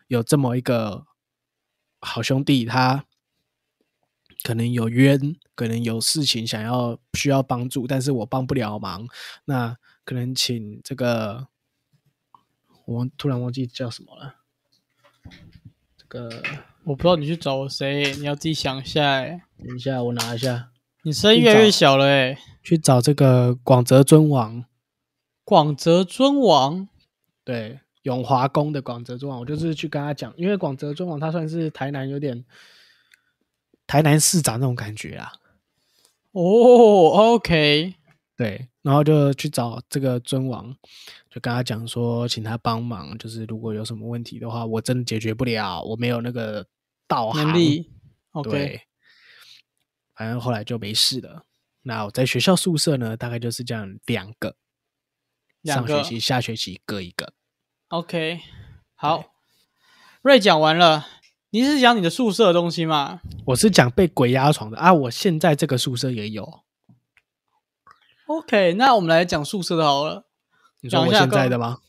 [0.07, 1.03] 有这么一个
[1.99, 3.03] 好兄弟，他
[4.43, 9.07] 可能有冤，可能有事情想要需要帮助，但是我帮不了忙，
[9.45, 11.47] 那可能请这个
[12.85, 14.35] 我突然忘记叫什么了，
[15.97, 16.43] 这个
[16.85, 19.03] 我不知道你去找谁，你要自己想一下。
[19.03, 20.69] 哎，等一下我拿一下。
[21.03, 22.05] 你声音越来越小了。
[22.05, 24.63] 哎，去找这个广泽尊王，
[25.43, 26.87] 广泽尊王，
[27.43, 32.45] 对，永华宫的广泽尊王，我就是去跟他讲，因为广泽尊王他算是台南有点
[33.87, 35.31] 台南市长那种感觉啊，
[36.33, 37.95] 哦，OK，
[38.35, 40.75] 对，然后就去找这个尊王，
[41.29, 46.67] 就跟他讲说，请他帮忙，就是如果有什么问题的话，我真的解决不了，我没有那个
[47.07, 47.43] 道行。
[47.43, 47.89] 能力
[48.33, 48.81] ，OK，对，
[50.13, 51.45] 反正后来就没事了。
[51.83, 54.57] 那我在学校宿舍呢，大概就是这样两个，
[55.61, 55.87] 两个。
[55.87, 57.31] 上学期、下学期各一个。
[57.87, 58.41] OK，
[58.95, 59.33] 好，
[60.21, 61.07] 瑞讲完了，
[61.49, 63.21] 你是讲你的宿舍的东西吗？
[63.45, 66.63] 我是讲被鬼压床的啊，我现在这个宿舍也有。
[68.25, 70.27] OK，那我们来讲宿舍的好了。
[70.81, 71.79] 你说我现在的吗？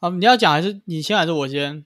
[0.00, 1.84] 好，你要讲还是你先还是我先？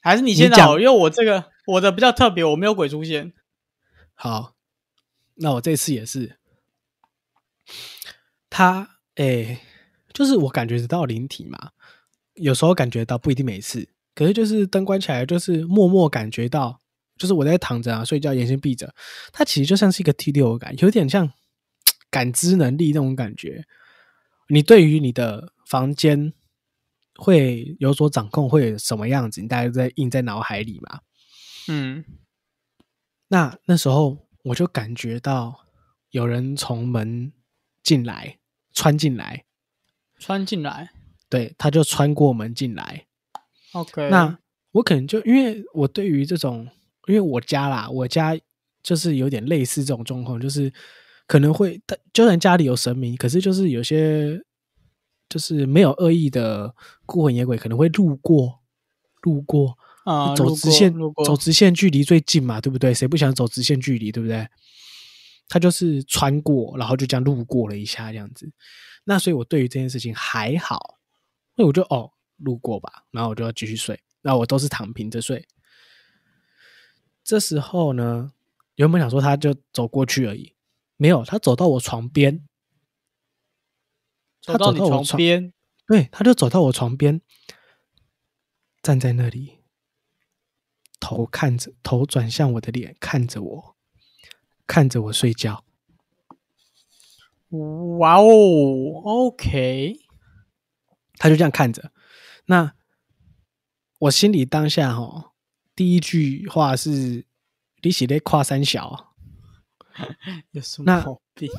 [0.00, 3.32] 还是你先讲好，因为我这个我的比较特别，我没有鬼出现。
[4.14, 4.54] 好，
[5.34, 6.38] 那我这次也是，
[8.50, 9.60] 他诶、
[10.12, 11.70] 就是我感觉得到灵体嘛，
[12.34, 16.80] 有时候感觉到不一定每次，可是就是灯关起来，就是默默感觉到，
[17.16, 18.92] 就是我在躺着啊睡觉，眼睛闭着，
[19.32, 21.32] 它其实就像是一个第六感，有点像
[22.10, 23.64] 感知能力那种感觉。
[24.48, 26.32] 你对于你的房间
[27.14, 30.98] 会有所掌控，会有什么样子，你大概在印在脑海里嘛？
[31.68, 32.04] 嗯，
[33.28, 35.60] 那那时候我就感觉到
[36.10, 37.32] 有人从门
[37.84, 38.40] 进来，
[38.72, 39.44] 穿进来，
[40.18, 40.90] 穿进来。
[41.28, 43.04] 对，他就穿过门进来。
[43.72, 44.38] OK，那
[44.72, 46.68] 我可能就因为我对于这种，
[47.06, 48.38] 因为我家啦，我家
[48.82, 50.72] 就是有点类似这种状况，就是
[51.26, 54.40] 可能会，但就算家里有神明，可是就是有些
[55.28, 58.60] 就是没有恶意的孤魂野鬼可能会路过，
[59.22, 62.94] 路过，啊，走直线，走直线距离最近嘛，对不对？
[62.94, 64.48] 谁不想走直线距离，对不对？
[65.50, 68.50] 他就是穿过，然后就这样路过了一下，这样子。
[69.04, 70.98] 那所以我对于这件事情还好，
[71.56, 74.00] 那我就哦路过吧，然后我就要继续睡。
[74.22, 75.46] 那我都是躺平着睡。
[77.22, 78.32] 这时候呢，
[78.76, 80.54] 原本想说他就走过去而已，
[80.96, 82.46] 没有，他走到我床边，
[84.40, 85.52] 走到你他走到我床床边，
[85.86, 87.20] 对，他就走到我床边，
[88.82, 89.58] 站在那里，
[90.98, 93.76] 头看着头转向我的脸，看着我，
[94.66, 95.64] 看着我睡觉。
[97.98, 99.96] 哇哦，OK，
[101.18, 101.92] 他就这样看着。
[102.50, 102.72] 那
[104.00, 105.32] 我心里当下哈，
[105.76, 107.24] 第一句话是
[107.82, 109.14] “你喜在跨三小
[110.52, 111.50] 有什么毛病？”，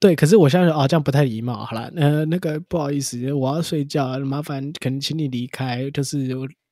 [0.00, 0.16] 对。
[0.16, 1.64] 可是我现在哦，这样不太礼貌。
[1.64, 5.90] 好了，呃，那个不好意思，我要睡觉，麻烦可能请你离开。
[5.90, 6.26] 就是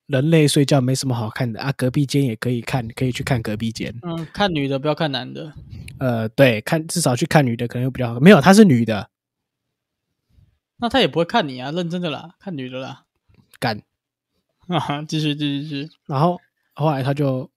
[0.06, 3.94] 人类睡觉没什么好看的啊，隔壁间也可以看，可以去看隔壁间。
[4.02, 5.52] 嗯，看女的不要看男的。
[5.98, 8.18] 呃，对，看至少去看女的可能会比较好。
[8.18, 9.11] 没有，她是女的，
[10.78, 13.04] 那她也不会看你啊，认真的啦，看女的啦。
[13.61, 13.81] 干。
[14.66, 15.88] 啊哈，继续继续继续。
[16.07, 16.40] 然后
[16.75, 17.51] 后来他就，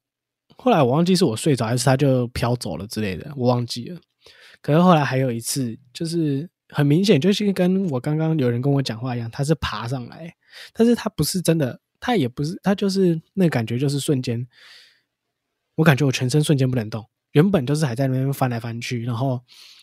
[0.57, 4.01] 后来我忘记是我睡着还是他就飘走了之类的，我忘记了。
[4.61, 10.33] 可是后来还有一次，就是很明显，就是跟我刚刚有人跟我讲话一样，他是爬上来，
[10.73, 14.47] 但是他不是真的，他也不是，他就是那感觉就是瞬间，
[15.75, 19.39] 我感觉我全身瞬间不能动，原本就是还在那边翻来翻去，然后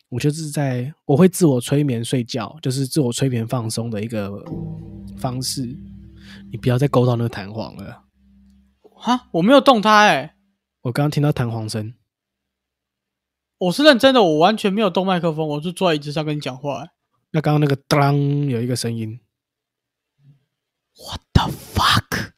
[0.08, 4.42] 我就是在我会自我催眠睡觉，就是自我催眠放松的一个
[5.16, 5.78] 方式。
[6.50, 8.04] 你不要再勾到那个弹簧了。
[8.96, 10.36] 哈，我没有动它哎、
[10.82, 11.94] 我刚刚听到弹簧声，
[13.58, 16.90] 我是认真的，我完全没有动麦克风，我是坐在椅子上跟你讲话、欸。
[17.30, 19.20] 那刚刚那个当有一个声音
[20.96, 22.32] ，What the fuck？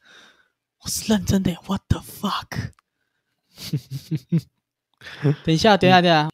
[0.83, 2.71] 我是认真的耶，What the fuck？
[5.43, 6.29] 等一下，等一下，等一下。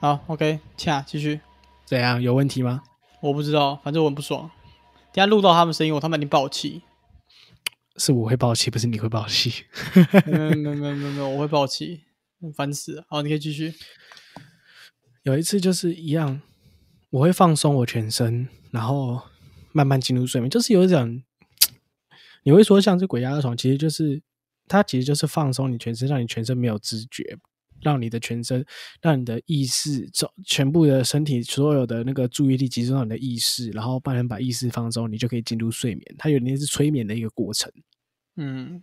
[0.00, 1.40] 好，OK，恰继续。
[1.86, 2.20] 怎样？
[2.20, 2.82] 有问题吗？
[3.20, 4.50] 我不知道，反正我很不爽。
[5.12, 6.82] 等下录到他们声音，我他妈一定爆气。
[7.98, 9.64] 是我会爆气，不是你会爆气。
[10.26, 12.02] 没有没有没有没有我会爆气，
[12.54, 13.04] 烦死了。
[13.08, 13.74] 好，你可以继续。
[15.22, 16.40] 有一次就是一样，
[17.10, 19.22] 我会放松我全身，然后
[19.72, 21.22] 慢慢进入睡眠，就是有一种，
[22.44, 24.22] 你会说像是鬼压床，其实就是
[24.68, 27.36] 它其实就是放松你全身，让你全身没有知觉，
[27.82, 28.64] 让你的全身，
[29.02, 36.14] 让你的意识，全全部的身体所有的那个注意力集中到你的意识，然后慢慢把意识放松，你就可以进入睡眠。
[36.18, 37.72] 它有点是催眠的一个过程。
[38.36, 38.82] 嗯，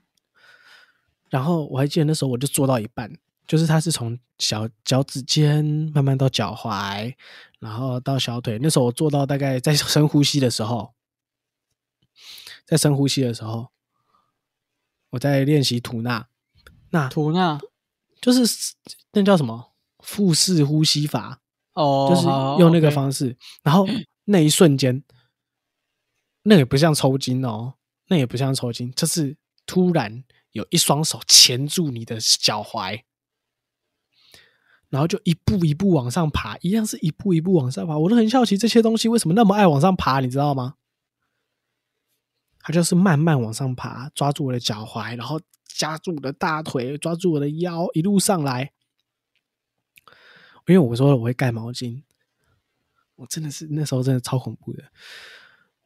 [1.30, 3.12] 然后我还记得那时候我就做到一半，
[3.48, 5.64] 就是它是从小脚趾尖
[5.94, 7.14] 慢慢到脚踝，
[7.60, 8.60] 然后到小腿。
[8.62, 10.94] 那时候我做到大概在深呼吸的时候，
[12.66, 13.70] 在深呼吸的时候，
[15.12, 16.28] 我在练习吐纳，
[16.90, 17.60] 那吐纳？
[18.22, 18.42] 就是
[19.12, 19.74] 那叫什么？
[20.00, 21.40] 腹式呼吸法，
[21.74, 22.28] 哦，就是
[22.60, 23.38] 用那个方式。
[23.64, 23.88] 然后
[24.26, 25.02] 那一瞬间，
[26.44, 27.76] 那也不像抽筋哦，
[28.08, 33.02] 那也不像抽筋，就是突然有一双手钳住你的脚踝，
[34.90, 37.98] 然后就一步一步往上爬，一样是一步一步往上爬。
[37.98, 40.76] 我都很好奇这些东西为什么那么爱往上爬，你知道吗？
[42.60, 48.72] 他就是慢慢往上爬，抓住我的脚踝，然后夹住我的大腿，抓住我的腰，一路上来。
[50.68, 52.04] 因为我说了我会盖毛巾，
[53.16, 54.84] 我真的是那时候真的超恐怖的。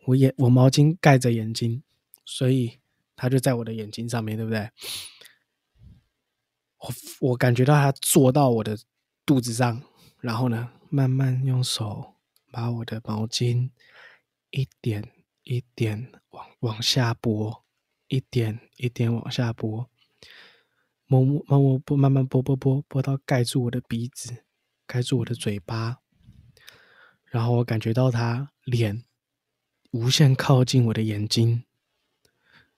[0.06, 1.82] 我眼我毛巾盖着眼睛，
[2.24, 2.78] 所以
[3.18, 4.70] 他就在我的眼睛上面，对不对？
[6.80, 8.78] 我我感觉到他坐到我的
[9.26, 9.82] 肚子上，
[10.22, 12.16] 然后呢，慢慢用手
[12.52, 13.72] 把我的毛巾
[14.52, 15.12] 一点
[15.44, 17.66] 一点往往下拨，
[18.08, 19.90] 一点一点往下拨，
[21.08, 24.46] 摸摸摸摸拨，慢慢拨拨拨拨到盖住我的鼻子，
[24.86, 25.98] 盖住我的嘴巴，
[27.26, 29.04] 然后我感觉到他脸
[29.92, 31.64] 无限靠近我的眼睛，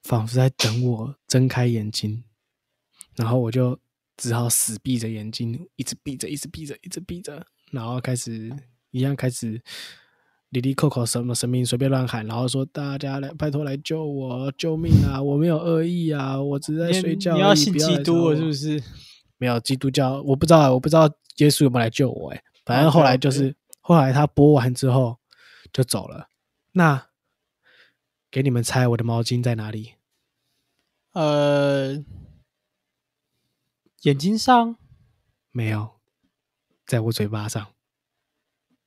[0.03, 2.23] 仿佛在等我睁开眼睛，
[3.15, 3.79] 然后我就
[4.17, 8.51] 只好死闭着眼睛，一直闭着，一直闭着，一直闭着，然后开始
[8.91, 9.61] 一样开始
[10.49, 15.21] 里里扣扣什么神明随便乱喊，然后说大家来拜托来救我，救命啊！
[15.21, 17.35] 我没有恶意啊，我只是在睡觉。
[17.35, 18.81] 你要信基督是不是？
[19.37, 22.43] 没有基督教，我不知道啊，我不知道耶稣有没有来救我哎。
[22.65, 25.17] 反正后来就是后来他播完之后
[25.71, 26.29] 就走了。
[26.71, 27.08] 那
[28.31, 29.93] 给你们猜我的毛巾在哪里？
[31.13, 32.03] 呃，
[34.03, 34.75] 眼睛上，
[35.51, 35.95] 没有，
[36.85, 37.67] 在我嘴巴上。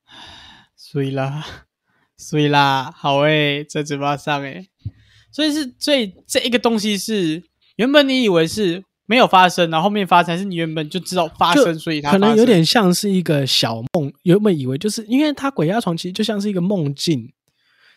[0.75, 1.45] 所以啦，
[2.15, 4.69] 所以啦，好诶、在嘴巴上诶、
[5.31, 7.43] 所以是最这一个东西是
[7.75, 17.33] 原本你以为是没有发生，然后后面发生，还是你原本就知道发生，所以它可能有点像是一个小梦，原本以为就是因为它鬼压床其实就像是一个梦境，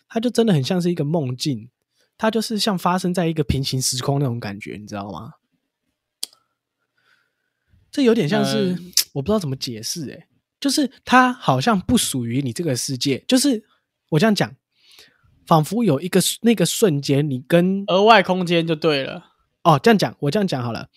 [0.07, 1.69] 它就真的很像是一个梦境，
[2.17, 5.33] 它就是像发生在一个平行时空那种感觉，你知道吗？
[7.91, 10.27] 这有点像是、嗯我不知道怎么解释，诶，
[10.59, 13.63] 就是它好像不属于你这个世界，就是
[14.09, 14.55] 我这样讲，
[15.47, 19.33] 仿佛有一个那个瞬间，你跟额外空间就对了。
[19.63, 20.89] 哦，这样讲，我这样讲好了。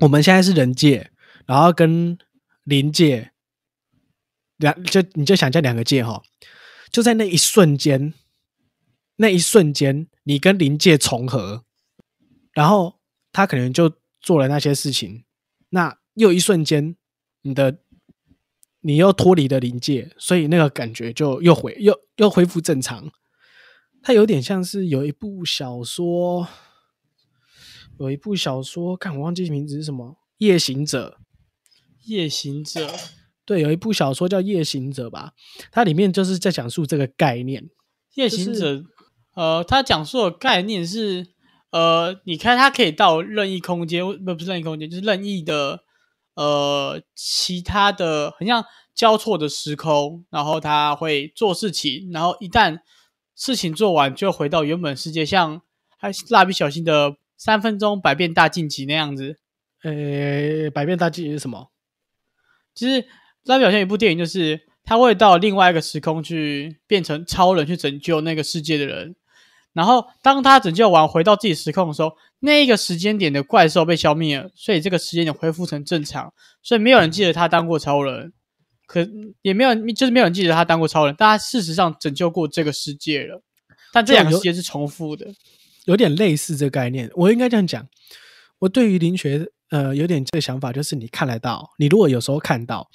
[0.00, 1.10] 我们现在是人界，
[1.46, 2.18] 然后跟
[2.64, 3.32] 灵界
[4.58, 6.22] 两，就你就想象两个界哈，
[6.92, 8.12] 就在那一瞬间，
[9.16, 11.64] 那一瞬间，你跟灵界重合，
[12.52, 13.00] 然后
[13.32, 15.24] 他可能就做了那些事情，
[15.70, 16.94] 那又一瞬间，
[17.40, 17.78] 你的
[18.82, 23.10] 你又脱离了灵界，所以那个感觉就又回又又恢复正常。
[24.02, 26.46] 它有点像是有一部小说，
[27.98, 31.18] 有一部小说，看我忘记名字是什么，《夜行者》。
[32.04, 32.92] 夜行者，
[33.44, 35.32] 对，有一部小说叫《夜行者》吧，
[35.70, 37.68] 它里面就是在讲述这个概念。
[38.14, 38.84] 夜行者，
[39.34, 41.26] 呃，它讲述的概念是，
[41.70, 45.80] 呃，你看它可以到任意空间，不不是任意空间，就是任意的，
[46.34, 52.78] 呃，其他的很像交错的时空，然后它会做事情，然后一旦
[53.34, 55.62] 事情做完，就回到原本世界，像
[55.98, 59.38] 还是蜡笔小新的三分钟百变大晋级那样子。
[59.82, 61.72] 呃，百变大计是什么？
[62.74, 63.06] 就是
[63.44, 69.16] 蜡笔小新有一部电影，就是他会到另外一个时空去变成超人，去拯救那个世界的人。
[69.72, 78.32] 然后当他拯救完回到自己时空的时候，那一个时间点的怪兽被消灭了，所以这个时间点恢复成正常，所以没有人记得他当过超人，
[78.86, 79.08] 可
[79.40, 83.42] 也没有人就是没有人记得他当过超人，但他事实上拯救过这个世界了。
[83.94, 85.26] 但这两个世界是重复的，
[85.86, 87.10] 有点类似这个概念。
[87.14, 87.88] 我应该这样讲，
[88.58, 92.90] 我对于灵学呃有点这个想法，就是你看得到，你如果有时候看到，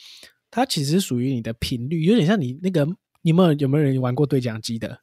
[0.49, 2.87] 它其实属于你的频率，有点像你那个，
[3.21, 5.01] 你们有没有人玩过对讲机的？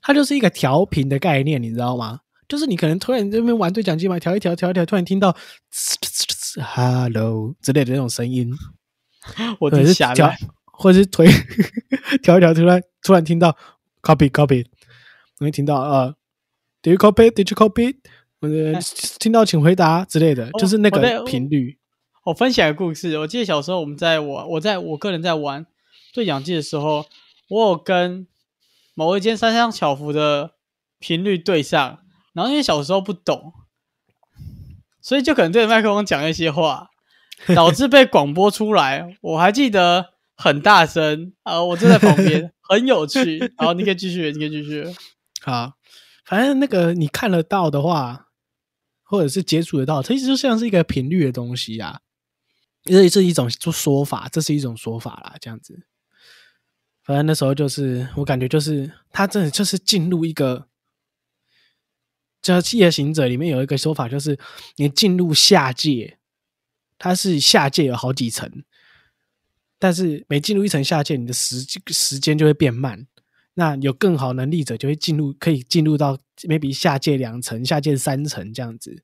[0.00, 2.20] 它就是一个调频的概念，你知道吗？
[2.48, 5.36] 就是你可能突然这边玩对讲机嘛，调一调，调一调，突然听到
[6.74, 8.50] “hello” 之类的那种声音，
[9.60, 11.26] 我或者是调真吓烂。，或者是推
[12.22, 13.56] 调一调，突然突然听到
[14.02, 14.64] copy copy，
[15.38, 16.14] 你会听到呃
[16.82, 17.96] ，did you copy did you copy，
[18.40, 18.78] 或者
[19.20, 21.77] 听到请回答之类的，就是那个频率。
[22.28, 25.64] 我分享一个故事，我记得小时候我们在玩，我在我个人在玩
[26.12, 27.06] 对讲机的时候，
[27.48, 28.26] 我有跟
[28.92, 30.52] 某一间三商巧福的
[30.98, 32.00] 频率对上，
[32.34, 33.54] 然后因为小时候不懂，
[35.00, 36.90] 所以就可能对着麦克风讲一些话，
[37.54, 39.16] 导致被广播出来。
[39.22, 43.54] 我还记得很大声，啊，我坐在旁边，很有趣。
[43.56, 44.84] 好，你可以继续，你可以继续。
[45.40, 45.72] 好，
[46.26, 48.26] 反正那个你看得到的话，
[49.02, 52.00] 或者是接触得到，它其实就像是一个频率的东西啊。
[52.88, 55.82] 这是一种说法，这是一种说法啦，这样子。
[57.02, 60.68] 反正那时候就是我感觉就是他真的就是进入一个，
[62.42, 64.38] 叫《夜行者》里面有一个说法，就是
[64.76, 66.18] 你进入下界，
[66.98, 68.62] 它是下界有好几层，
[69.78, 73.06] 但是每进入一层下界，你的时时间就会变慢。
[73.54, 79.02] 那有更好能力者就会进入，可以进入到 maybe 下界两层、下界三层这样子。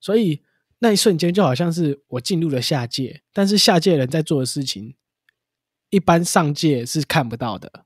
[0.00, 0.42] 所以
[0.80, 4.94] 那一瞬间就好像是我进入了下界，但是下界人在做的事情
[5.90, 7.84] 一般上界是看不到的，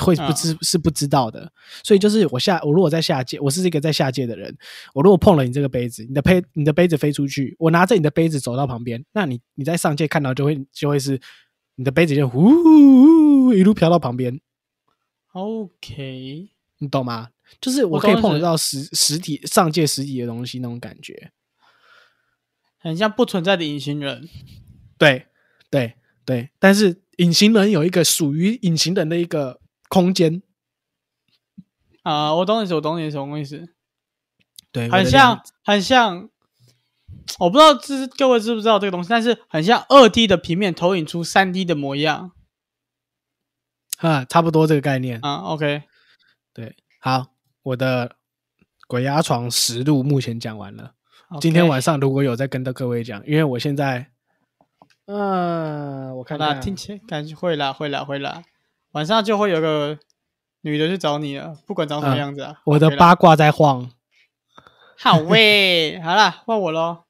[0.00, 1.52] 会不知、是不知道的。
[1.84, 4.56] 所以就是我下我如果在下界，我是一个在下界的人，
[4.92, 11.20] 我如果碰了你这个杯子，你的杯你的杯子飞出去，我拿着你的杯子走到旁边，那你你在上界看到就会就会是
[11.76, 12.40] 你的杯子就呼
[13.44, 14.40] 呼一路飘到旁边
[15.32, 17.28] ，OK，你懂吗？
[17.60, 21.30] 就是我可以碰得到实实体上界实体的东西那种感觉。
[22.84, 24.28] 很像不存在的隐形人。
[24.98, 25.26] 对
[25.70, 30.42] 对对，但是隐形人有一个属于隐形人的一个空间，
[32.02, 33.74] 啊、我懂你意思，我懂你意思，我懂你意思，
[34.70, 36.28] 对，很像，很像，
[37.38, 42.32] 我不知道知各位知不知道这个东西，但是很像二 D 的平面投影出三 D 的模样
[43.98, 45.18] 啊，差不多这个概念。
[45.22, 45.36] 啊。
[45.38, 45.82] OK，
[46.52, 48.16] 对，好，我的
[48.86, 50.94] 鬼压床实录目前讲完了。
[51.40, 54.10] 今天晚上如果有再跟到各位讲，因为我现在，
[55.06, 58.42] 嗯、我看看，听起来感觉会啦，会啦，会啦，
[58.92, 59.98] 晚上就会有个
[60.62, 62.60] 女的去找你了，不管长什么嗯样子啊。
[62.64, 63.90] 我的八卦在晃。
[64.96, 67.04] 好喂，好啦，换我喽。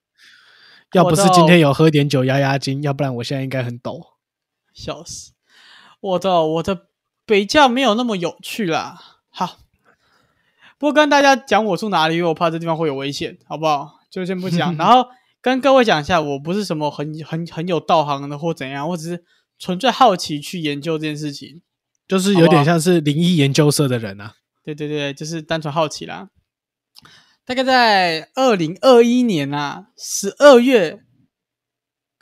[0.92, 4.14] 要不是今天有喝点酒压压惊，要不然我现在应该很抖。
[4.72, 5.32] 笑死！
[6.00, 6.86] 我的我的
[7.26, 8.98] 北教没有那么有趣啦。
[9.28, 9.58] 好，
[10.78, 14.00] 不过跟大家讲我住哪里，因为我怕这地方会有危险，好不好？
[14.14, 14.74] 就先不讲。
[14.78, 15.08] 然后
[15.40, 19.24] 跟各位讲一下，我不是什么很很很有道行的或怎样，我只是
[19.58, 21.62] 纯粹好奇去研究这件事情。
[22.06, 24.34] 就是有点像是灵异研究社的人啊。
[24.62, 26.28] 对对对，就是单纯好奇啦。
[27.46, 31.00] 大概在二零二一年啊，十二月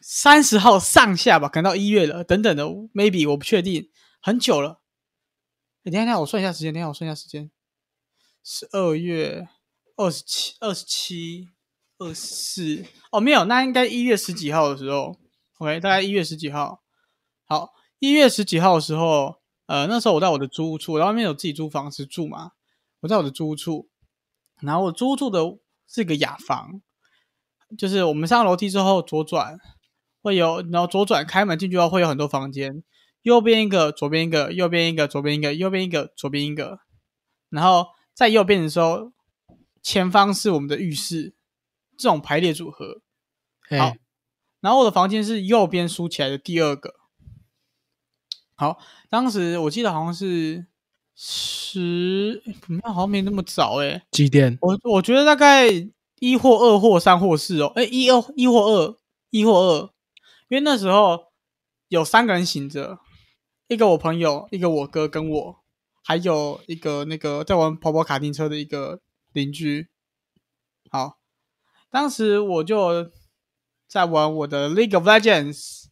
[0.01, 2.65] 三十号上下吧，可能到一月了，等等的
[2.95, 3.89] ，maybe 我不确定，
[4.21, 4.81] 很久了。
[5.85, 7.51] 诶等一下，等一下，我算一下时间，等一下我算一下时间，
[8.45, 9.47] 十二月
[9.97, 11.49] 二十七、二十七、
[12.03, 15.17] 二四，哦，没有，那应该一月十几号的时候
[15.59, 16.83] ，OK，大概一月十几号。
[17.45, 19.37] 好，一月十几号的时候，
[19.67, 22.53] 呃，那时候我在我的租屋处，我在外面有自己租房子住嘛，
[23.01, 23.89] 我在我的租屋处，
[24.61, 26.81] 然后我租屋处的是个雅房，
[27.79, 29.59] 就是我们上楼梯之后左转
[30.23, 32.83] 会有，然后左转开门进去后会有很多房间，
[33.23, 36.81] 右边一个，左边一个，右边一个，左边一个，右边一个，左边一个，
[37.51, 39.13] 然后在右边的时候，
[39.83, 41.35] 前方是我们的浴室，
[42.03, 43.01] 这种排列组合。
[43.71, 43.95] 好
[44.61, 46.95] 然后我的房间是右边梳起来的第二个。
[48.55, 48.79] 好，
[49.09, 50.67] 当时我记得好像是
[51.17, 54.59] 十，没有，好像没那么早诶、几点？
[54.61, 55.69] 我我觉得大概
[56.21, 58.97] 一或二或三或四哦，哎，一二一或二，
[59.31, 59.83] 一或二，
[60.49, 61.33] 因为那时候
[61.89, 62.99] 有三个人醒着，
[63.69, 65.57] 一个我朋友，一个我哥跟我，
[66.05, 69.01] 还有一个那个在玩跑跑卡丁车的一个
[69.33, 69.89] 邻居。
[71.93, 73.11] 好，当时我就
[73.87, 75.85] 在玩我的 League of Legends，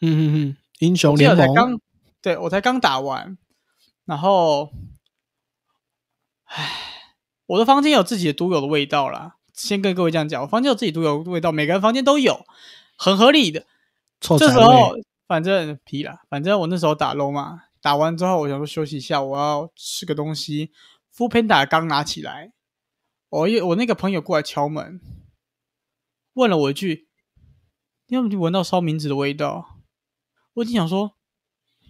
[0.00, 1.46] 嗯嗯，英雄联盟。
[1.46, 1.80] 我才刚，
[2.22, 3.36] 对我才刚打完，
[4.06, 4.70] 然后，
[6.44, 6.70] 唉，
[7.46, 9.36] 我的房间有自己的独有的味道啦。
[9.52, 12.46] 先跟各位这样讲，我房间有自己独有的味道，每个人房间都有，
[12.96, 13.66] 很合理的。
[14.20, 14.94] 这时候，
[15.28, 20.72] 反正皮了，反正我那时候打 low 嘛，打完之后我想说休息一下，我要吃个东西。
[21.12, 22.52] f o o Panda 刚拿起来，
[23.28, 24.98] 我一我那个朋友过来敲门，
[26.34, 27.08] 问了我一句
[28.08, 29.80] ：“你有没有闻到烧冥纸的味道？”
[30.54, 31.16] 我已经想说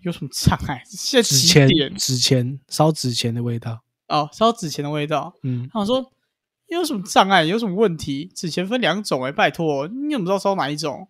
[0.03, 0.82] 有什么障碍？
[0.86, 1.95] 现在几纸钱点？
[1.95, 3.82] 纸钱烧纸钱的味道。
[4.09, 5.34] 哦，烧纸钱的味道。
[5.43, 6.12] 嗯，他想说
[6.68, 7.45] 有什么障碍？
[7.45, 8.30] 有什么问题？
[8.34, 11.09] 纸钱分两种哎、拜托，你怎么知道烧哪一种？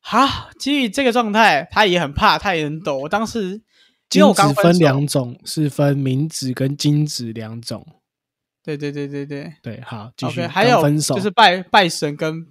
[0.00, 2.98] 好，基于这个状态，他也很怕，他也很抖。
[2.98, 3.62] 我当时因为
[4.08, 7.86] 金我刚纸分手两种，是分冥纸跟金纸两种。
[8.62, 10.42] 对对对对对对，好，继续。
[10.42, 12.46] 还有分手就是拜拜神跟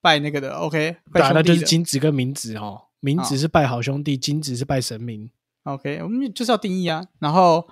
[0.00, 2.82] 拜那个的，OK，拜对啊，那就是金子跟冥子哦。
[3.00, 5.30] 冥子是拜好兄弟，金子是拜神明。
[5.64, 7.04] OK，我们就是要定义啊。
[7.18, 7.68] 然后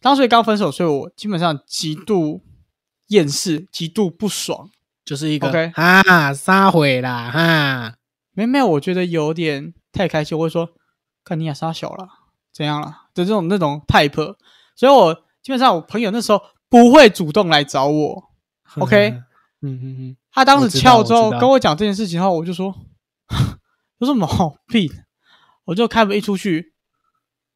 [0.00, 2.42] 当时刚分手，所以我基本上极度
[3.08, 4.70] 厌世，极度不爽。
[5.04, 7.94] 就是一个 OK 啊撒毁啦哈，
[8.34, 10.68] 没没有，我觉得有点太开心，我会说，
[11.24, 12.06] 看你也撒小了，
[12.52, 14.36] 怎样了的这种那种 type，
[14.76, 18.24] 所以我基本上我朋友那时候不会主动来找我
[18.76, 19.10] ，OK
[19.60, 22.74] 嗯嗯嗯，他当时敲之后跟我讲这件事情后，我就说
[23.98, 24.90] 有什么毛病，
[25.64, 26.74] 我就开门一出去，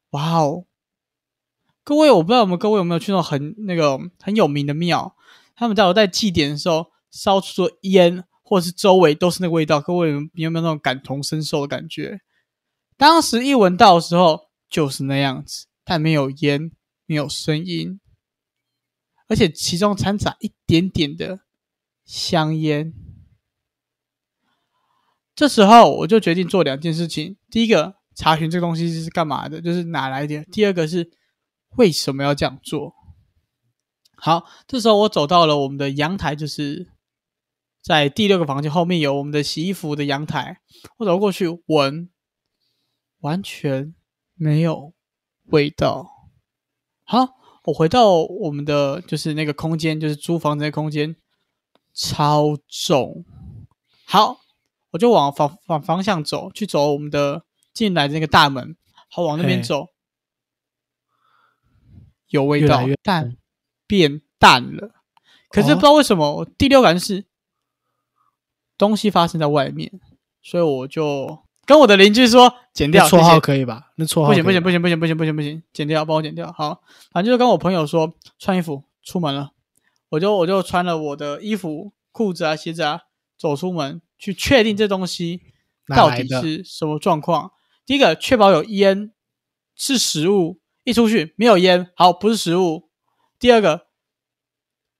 [0.09, 0.65] 哇哦！
[1.85, 5.15] 各位，我不知道我们各位有没有去那种很那个很有名的庙，
[5.55, 12.19] 他们在我在祭典的时候烧出的烟，或者是周围都是那个味道，各位有有没有那种感同身受的感觉？
[12.97, 16.71] 当时一闻到的时候就是那样子，但没有烟，
[17.05, 17.99] 没有声音，
[19.27, 21.39] 而且其中掺杂一点点的
[22.05, 22.93] 香烟。
[25.35, 31.11] 这时候我就决定做两件事情：第一个，查询这个东西是干嘛的，就是哪来的；第二个是
[31.77, 32.93] 为什么要这样做。
[34.15, 36.91] 好，这时候我走到了我们的阳台，就是
[37.81, 40.61] 在第六个房间后面有我们的洗衣服的阳台。
[40.99, 42.09] 我走过去闻，
[43.19, 43.95] 完全
[44.35, 44.93] 没有
[45.45, 46.29] 味道。
[47.03, 51.15] 好，我回到我们的就是那个空间，就是租房子的空间，
[51.93, 53.23] 超重。
[54.05, 54.41] 好，
[54.91, 58.75] 我就往反反方向走，去走我们的进来的那个大门。
[59.09, 59.87] 好，往那边走，
[62.29, 63.37] 有味道越来越，但
[63.87, 64.91] 变淡了。
[65.49, 67.25] 可是哦不知道为什么，我第六感是
[68.77, 70.01] 东西发生在外面，
[70.41, 73.91] 所以我就跟我的邻居说剪掉，那绰号可以吧？
[73.95, 76.51] 那绰号不行不行不行不行不行不行不行，剪掉，帮我剪掉。
[76.51, 79.51] 好，反正就是跟我朋友说穿衣服出门了，
[80.09, 83.01] 我就我就穿了我的衣服、裤子啊、鞋子啊，
[83.37, 85.41] 走出门去确定这东西
[85.87, 87.51] 到底是什么状况。
[87.85, 89.11] 第一个，确保有烟
[89.75, 92.89] 是食物，一出去没有烟，好不是食物。
[93.39, 93.87] 第二个，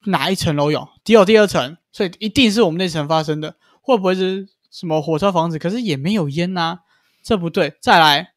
[0.05, 0.89] 哪一层楼有？
[1.03, 3.55] 只有第二层，所以一定是我们那层发生的。
[3.81, 5.59] 会不会是什么火车房子？
[5.59, 6.79] 可是也没有烟呐、
[7.21, 7.77] 这不对。
[7.79, 8.33] 再来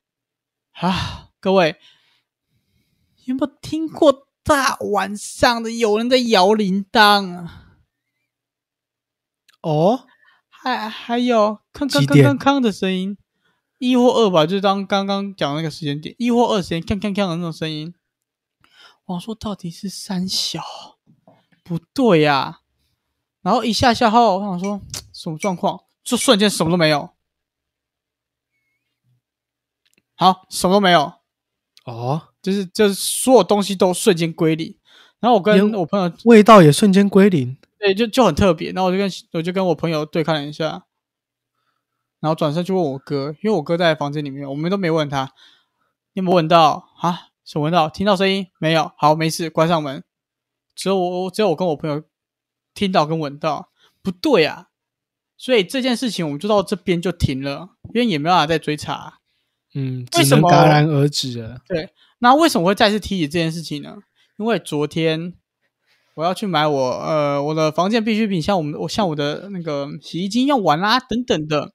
[0.73, 1.77] 啊，各位
[3.25, 7.79] 有没有听过大晚上的有人在摇铃铛啊？
[9.63, 10.07] 哦，
[10.51, 13.17] 还还有康康康康康的声音，
[13.79, 17.95] 一或二吧，就是当刚刚讲那个时间点，一或二时间康康康的那种声音。
[19.07, 20.63] 我说到底是三小
[21.65, 22.61] 不对呀、
[23.41, 24.83] 然后一下下后，我想说
[25.15, 25.86] 什么状况？
[26.07, 27.11] 就瞬间什么都没有。
[30.15, 31.13] 好，什么都没有，
[31.85, 34.79] 哦，就是就是所有东西都瞬间归零。
[35.19, 37.59] 然后我跟我朋友味道也瞬间归零。
[37.79, 38.73] 对，就就很特别。
[38.73, 40.87] 然后我就跟我就跟我朋友对看了一下，
[42.21, 45.35] 然后转身去问我哥，因为我哥在房间里面，我们都没问他，
[46.15, 47.29] 你有没有闻到啊？
[47.45, 47.91] 什么闻到？
[47.91, 48.93] 听到声音没有？
[48.97, 50.03] 好，没事，关上门。
[50.75, 52.03] 只有我，只有我跟我朋友
[52.73, 53.71] 听到跟闻到，
[54.03, 54.69] 不对啊。
[55.37, 59.19] 所以这件事情我们就到这边就停了，因为也没办法再追查。
[59.75, 61.59] 嗯，为什么戛然而止了。
[61.69, 63.97] 对那为什么会再次提起这件事情呢？
[64.39, 65.35] 因为昨天
[66.15, 71.73] 我要去买我呃我的房间必需品，像我们我像我的那个洗衣精用完啦等等的，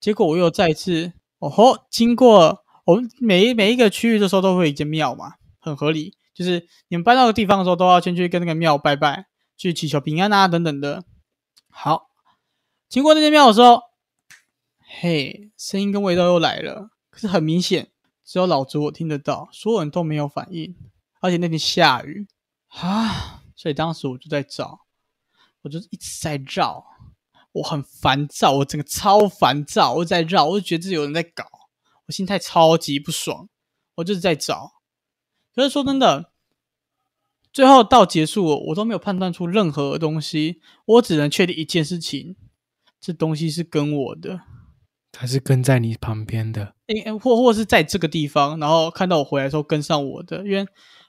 [0.00, 11.02] 结果我又再一次哦吼，经过我们每一每一个区域的时候都会有一间庙嘛，很合理，就是你们搬到个地方的时候都要先去跟那个庙拜拜，去祈求平安啊等等的。
[11.68, 12.09] 好，
[12.90, 13.80] 经过那间庙的时候，
[14.80, 17.92] 嘿，声音跟味道又来了，可是很明显，
[18.24, 20.74] 只有老子我听得到，所有人都没有反应，
[21.20, 22.26] 而且那天下雨。
[22.66, 24.80] 啊，所以当时我就在找，
[25.62, 26.84] 我就一直在绕，
[27.52, 31.44] 我很烦躁，我整个超烦躁，我在绕，我就觉得自己有人在搞，
[32.06, 33.48] 我心态超级不爽，
[33.94, 34.72] 我就是在找。
[35.54, 36.32] 可是说真的，
[37.52, 42.34] 最后到结束，我都没有判断出任何东西，我只能确定一件事情：
[43.00, 44.40] 这东西是跟我的。
[45.12, 46.74] 它是跟在你旁边的。
[46.86, 50.64] 诶、诶或或是在这个地方，然后看到我回来的时候跟上我的，因为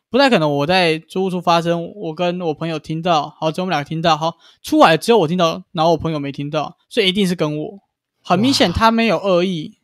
[0.10, 7.80] 不太可能我在租屋处发生，我跟我朋友听到，好，只有我们两个听到，好，出来只有我听到，然后我朋友没听到，所以一定是跟我。
[8.24, 9.78] 很明显，他没有恶意，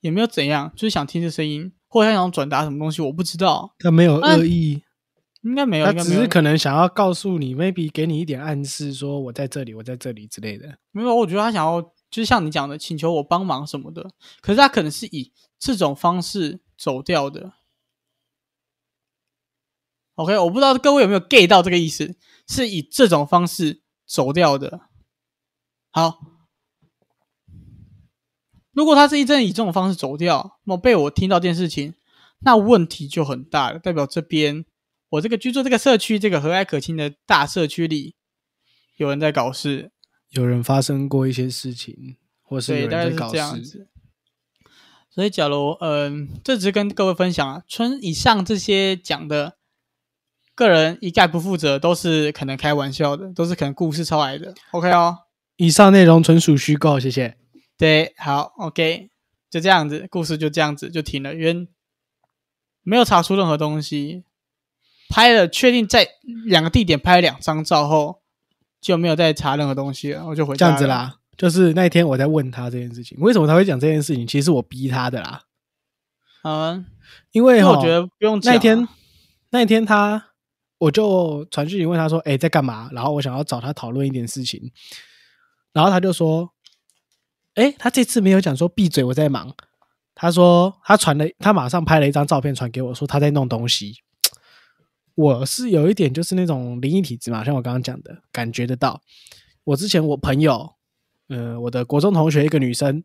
[0.00, 4.82] 也没有怎样，就是想听这声音，或者他想转达什么东西，我不知道，他没有那恶意，
[5.42, 10.78] 应该没有，他只是可能想要告诉你，maybe 给你一点暗示，说我在这里，我在这里之类的。
[10.92, 14.08] 没有，我觉得他想要，就是像你讲的，请求我帮忙什么的。
[14.40, 17.52] 可是他可能是以这种方式走掉的。
[20.14, 22.16] OK，我不知道各位有没有 get 到这个意思，
[22.46, 24.82] 是以这种方式走掉的。
[25.90, 26.20] 好，
[28.72, 31.94] 如果他是一阵以这种方式走掉，那么被我听到这件事情，
[32.40, 34.64] 那问题就很大了，代表这边
[35.12, 38.14] 我这个居住这个社区，这个和蔼可亲的大社区里，
[38.96, 39.90] 有人在搞事，
[40.30, 43.88] 有人发生过一些事情，或是，有人在搞事。
[45.10, 49.58] 所以，假如嗯、这只是跟各位分享啊，纯以上这些讲的，
[50.54, 54.54] 个人一概不负责，都是可能开玩笑的，都是可能故事抄来的。
[54.70, 55.18] OK 哦，
[55.56, 57.36] 以上内容纯属虚构，谢谢。
[57.76, 59.10] 对，好，OK，
[59.50, 61.68] 就这样子，故事就这样子就停了，因为
[62.82, 64.24] 没有查出任何东西，
[65.12, 66.08] 拍了，确定在
[66.46, 68.22] 两个地点拍了两张照后，
[68.80, 70.72] 就没有再查任何东西了，我就回这家了。
[70.72, 74.26] 样子啦，就是那一天我在问他这件事情，为什么他会讲这件事情？
[74.26, 75.42] 其实是我逼他的啦，
[76.44, 76.86] 嗯，
[77.32, 78.88] 因为因为我觉得不用讲啊那一天
[79.50, 80.30] 那一天他
[80.78, 84.72] 我就传讯息问他说：“哎、在干嘛？”然后我想要找他讨论一点事情，
[85.72, 86.50] 然后他就说
[87.54, 89.54] ：“哎，他这次没有讲说闭嘴，我在忙。
[90.14, 93.94] 他说他传了，他马上拍了一张照片传给我，说他在弄东西。
[95.14, 99.00] 我是有一点就是那种灵异体质嘛，像我刚刚讲的，感觉得到。
[99.64, 100.74] 我之前我朋友，
[101.28, 103.04] 呃，我的国中同学一个女生，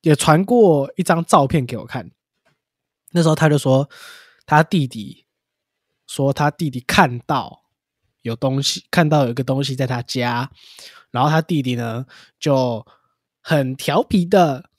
[0.00, 2.10] 也传过一张照片给我看。
[3.10, 3.88] 那时候他就说
[4.46, 5.26] 他弟弟
[6.06, 7.64] 说他弟弟看到
[8.22, 10.50] 有东西，看到有一个东西在他家，
[11.10, 12.06] 然后他弟弟呢
[12.38, 12.86] 就
[13.42, 14.70] 很调皮的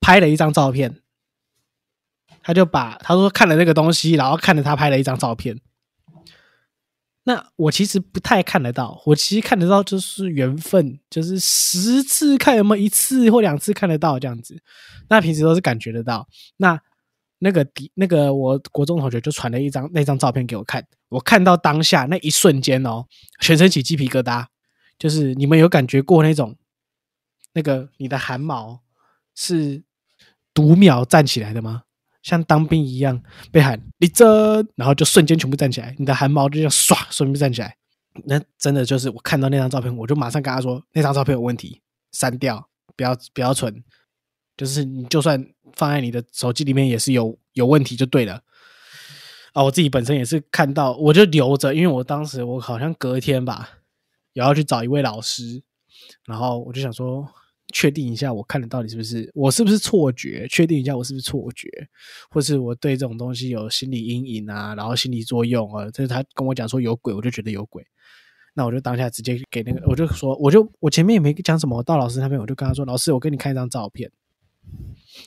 [0.00, 1.02] 拍了一张照片。
[2.42, 5.58] 他就把他说看了那个东西，然后看着他拍了一张照片。
[7.24, 14.60] 那我其实不太看得到，我其实看得到就是缘分，就是十次看有没有一次或两次看得到这样子。
[15.08, 16.26] 那平时都是感觉得到。
[16.56, 16.80] 那
[17.38, 23.04] 那个底那个我国中同学就传了一张那张照片给我看，我看到当下那一瞬间哦，
[23.40, 24.46] 全身起鸡皮疙瘩。
[24.98, 26.56] 就是你们有感觉过那种
[27.52, 28.80] 那个你的汗毛
[29.34, 29.82] 是
[30.52, 31.82] 读秒站起来的吗？
[32.22, 37.76] 像当兵一样被喊立正，然后就瞬间全部站起来，你的汗毛就这样唰，瞬间站起来。
[38.24, 41.80] 那真的就是我看到那张照片，我就马上跟他说那张照片有问题，
[42.12, 43.82] 删掉，不要不要存。
[44.56, 45.42] 就是你就算
[45.74, 48.42] 放在你的手机里面也是有有问题就对了。
[49.52, 53.70] 啊，我自己本身也是看到，我就留着，因为我当时我好像隔天吧，
[54.34, 55.62] 也要去找一位老师，
[56.26, 57.26] 然后我就想说。
[57.72, 60.46] 确定一下，我看的到底是不是我是不是错觉？
[60.48, 61.68] 确定一下我是不是错觉，
[62.30, 65.86] 或是我对这种东西有心理阴影啊，然后心理作用啊。
[65.90, 67.84] 就是他跟我讲说有鬼，我就觉得有鬼。
[68.54, 74.10] 那我就当下直接给那个，我就说，我就我前面也没讲什么，到老师那边我就跟他说，老师，我给你看一张照片。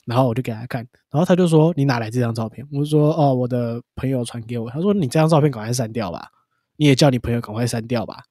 [0.06, 2.66] 然后我就给他看，然后他就说你哪来这张照片？
[2.72, 4.70] 我就说哦，我的朋友传给我。
[4.70, 6.30] 他说你这张照片赶快删掉吧，
[6.78, 8.24] 你也叫你朋友赶快删掉吧。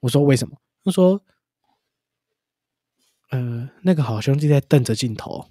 [0.00, 0.56] 我说为什么？
[0.84, 1.20] 他说。
[3.30, 5.46] 呃，那个好兄弟在瞪着镜头，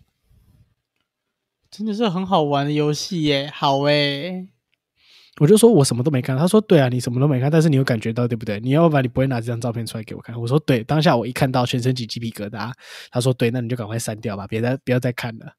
[1.72, 3.50] 真的是很好玩的游戏耶！
[3.54, 4.50] 好诶，
[5.40, 6.38] 我就说我什么都没看。
[6.38, 8.60] 他说：“对啊，你什么都没看，但是你有感觉到，对不对？
[8.60, 12.74] 你要不然你不会拿这张照片出来给我看。”我说：“对。”当下我一看到，全身起鸡皮疙瘩。
[13.12, 15.54] 他说：“对，那你就赶快删掉吧，别再不要再看了。”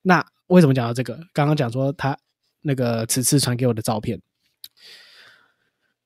[0.00, 1.14] 那为什么讲到这个？
[1.34, 2.16] 刚刚讲说他
[2.62, 4.18] 那个此次传给我的照片，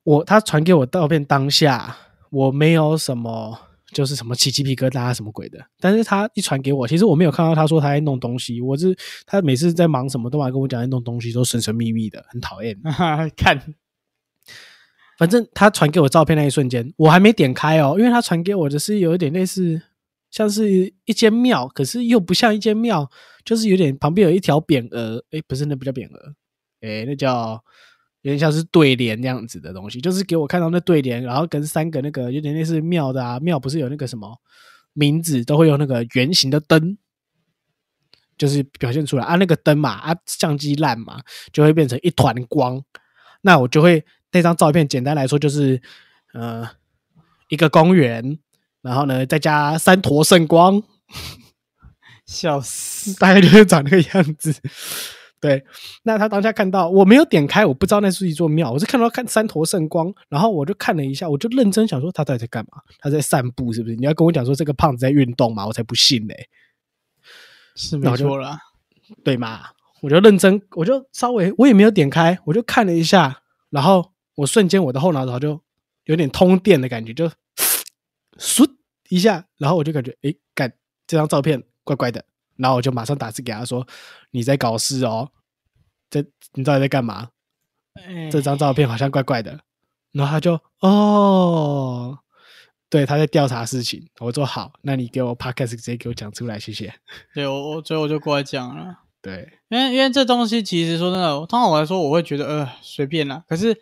[0.03, 1.97] 我他传给我照片当下
[2.31, 3.61] 我没有什么。
[3.95, 8.61] 就是什么起鸡皮疙瘩什么鬼的，但是他一传给我，其实我没有看到他说他在弄东西。
[8.61, 12.77] 我是他每次在忙什么，都来跟我讲在弄东西，都神神秘秘的，很讨厌。
[13.35, 13.75] 看，
[15.17, 19.81] 反正他传给我照片那一瞬间，我还没点开哦，因为他传给我的是有一点类似，
[20.31, 23.09] 像是一间庙，可是又不像一间庙，
[23.45, 26.35] 就是有点旁边有一条匾额，哎，不是那不叫匾额，
[26.81, 27.65] 哎，那叫。
[28.25, 34.41] 有点像是对联那样子的东西，就是给我看到那对联，然后跟三个那个有点类似庙的啊，庙不是有那个什么
[34.95, 36.97] 名字都会用那个圆形的灯，
[38.39, 41.21] 就是表现出来啊，那个灯嘛啊，相机烂嘛，
[41.53, 42.83] 就会变成一团光。
[43.43, 44.03] 那我就会
[44.33, 45.79] 那张照片，简单来说就是
[46.33, 46.67] 呃
[47.49, 48.39] 一个公园，
[48.81, 50.83] 然后呢再加三坨圣光，
[52.25, 54.55] 笑死，大概就是长那个样子。
[55.45, 55.63] 对，
[56.05, 62.81] 那他当下看到我没有点开，我不知道那是一座庙，我是看到看三坨圣光，然后我就看了一下，我就认真想说他到底在干嘛？
[62.99, 63.97] 他在散步是不是？
[63.97, 65.67] 你要跟我讲说这个胖子在运动嘛？
[65.67, 66.49] 我才不信嘞！
[67.77, 68.57] 是没错了，
[69.23, 69.65] 对嘛？
[70.01, 75.61] 我就认真，我就稍微我也没有点开，我就看了一下，然后我瞬间我的后脑勺就
[76.05, 77.31] 有点通电的感觉，就
[78.41, 78.67] 嗖
[79.11, 80.73] 一下，然后我就感觉诶，干
[81.07, 82.25] 这张照片怪怪的。
[82.57, 83.87] 然后我就马上打字给他说
[84.33, 85.31] ：“你在搞事哦，
[86.09, 87.31] 这你到底在干嘛？
[88.31, 89.61] 这张照片好像怪怪的。”
[90.13, 92.17] 然后他就哦，
[92.89, 94.09] 对，他在调查事情。
[94.21, 96.95] 我说好，那你给我 podcast 直接给我讲出来，谢谢。
[97.35, 99.01] 对我，我所以我就过来讲了。
[99.21, 103.43] 对，因为因为这东西其实说真的，通常我来说，我会觉得呃随便啦。
[103.49, 103.77] 可是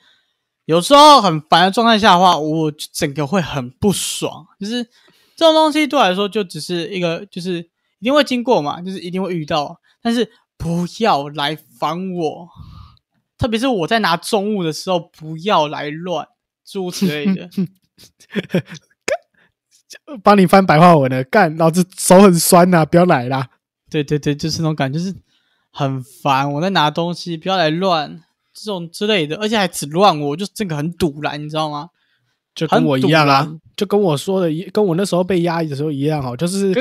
[0.64, 4.46] 有时候很烦的状态下的话，我整个会很不爽。
[4.58, 4.82] 就是
[5.36, 7.71] 这种东西对我来说，就只是一个就是。
[8.02, 10.28] 一定会经过嘛，就是一定会遇到，但是
[10.58, 12.48] 不要来烦我，
[13.38, 16.26] 特别是我在拿重物的时候，不要来乱，
[16.66, 17.48] 诸如此类的。
[20.24, 23.50] 帮你翻白话文了，干，老子手很酸呐，不要来啦。
[23.88, 25.14] 对对对，就是那种感觉，就是
[25.70, 26.52] 很烦。
[26.54, 28.20] 我在拿东西，不要来乱，
[28.52, 31.90] 这种之类的，而且还只乱我，就这个很堵然，你知道吗？
[32.52, 36.74] 就跟我一样啦，就跟我说的一，跟我那时候被压抑的时候一样哦，就是。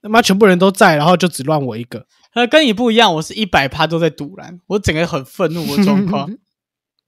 [0.00, 2.06] 他妈，全部人都在，然后就只乱我一个。
[2.34, 6.30] 呃，跟你不一样，我是一百趴都在堵拦，我整个很愤怒的状况。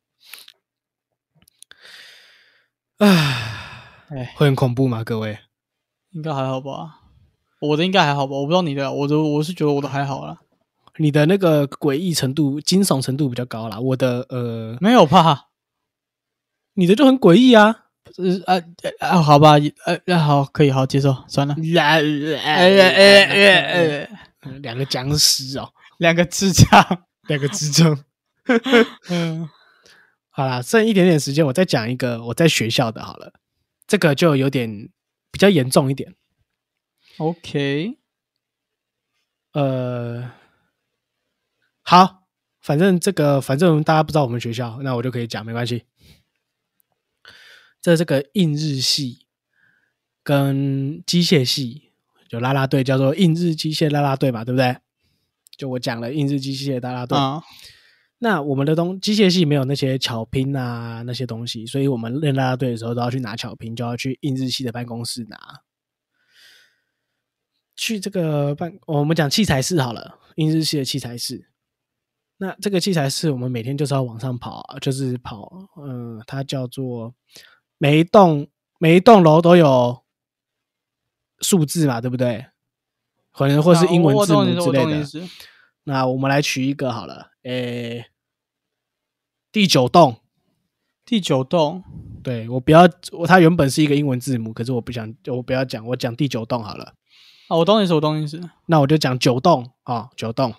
[3.00, 5.04] 唉，哎，会很恐怖吗？
[5.04, 5.40] 各位，
[6.12, 7.02] 应该还好吧？
[7.60, 8.36] 我的应该还好吧？
[8.36, 10.38] 我不知道你的，我的我是觉得我的还好啦，
[10.98, 13.80] 你的那个诡异程度、惊悚程度比较高啦。
[13.80, 15.48] 我的呃，没有怕。
[16.76, 17.85] 你的就很诡异啊。
[18.18, 18.64] 呃啊
[19.00, 19.54] 啊，好吧，
[19.86, 21.56] 呃，那好，可以，好接受，算了。
[24.62, 28.04] 两个僵尸哦，两个智障，两个智障。
[29.10, 29.50] 嗯，
[30.30, 33.34] 好啦，剩一点点时间，我再讲一个我在学校的好了。
[33.88, 34.90] 这个就有点
[35.32, 36.14] 比较严重一点。
[37.18, 37.98] OK，
[39.54, 40.32] 呃，
[41.82, 42.24] 好，
[42.62, 45.86] 反正这个反正大家不知道我们学校，那我就可以讲，没关系。
[47.86, 49.28] 这这个印日系
[50.24, 51.92] 跟机械系
[52.28, 54.76] 就啦啦队，叫做印日机械啦啦队嘛，对不对？
[55.56, 57.16] 就我讲了印日机械啦啦队。
[57.16, 57.44] 啊，
[58.18, 65.38] 那我们的东机械系没有那些巧拼啊那些东西，所以我们练啦啦队的时候都要去拿巧拼，就要去印日系的办公室拿。
[67.76, 71.52] 去这个办，我们讲器材室好了，印日系的器材室。
[72.38, 77.14] 那这个器材室，我们每天就是要往上跑啊，就是跑，嗯、它叫做
[77.78, 78.48] 每一栋
[78.78, 80.04] 每一栋楼都有
[81.40, 82.46] 数字嘛，对不对？
[83.32, 85.30] 可能或是英文字母之类的
[85.84, 88.06] 那我们来取一个好了，诶，
[89.52, 90.18] 第九栋，
[91.06, 91.84] 第九栋，
[92.24, 96.96] 对我不要，我它原本是一个英文字母，可是我不想，我不要讲，我讲第九栋好了。
[97.50, 98.42] 啊，我懂你意思，我懂你意思。
[98.66, 100.56] 那我就讲九栋啊，九栋。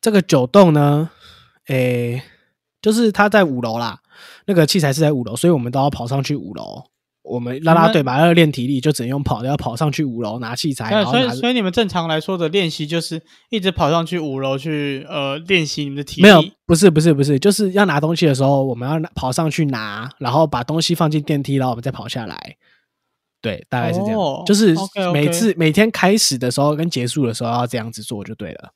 [0.00, 1.10] 这个九栋呢，
[1.66, 2.22] 诶，
[2.80, 4.00] 就是它在五楼啦，
[4.46, 6.82] 那个器材是在五楼，所以我们都要跑上去五楼。
[7.22, 16.22] 我们啦啦队嘛，要练体力，就只能用跑的，要跑上去五楼拿器材，对，所以所以你们正常来说的练习就是一直跑上去五楼去呃练习你们的体力。
[16.22, 22.56] 没有，不是不是不是，就是要拿东西的时候，我们要跑上去拿，然后把东西放进电梯，然后我们再跑下来。
[23.42, 24.76] 对，大概是这样，哦就是
[25.12, 28.70] 每次每天开始的时候跟结束的时候要这样子做就对了，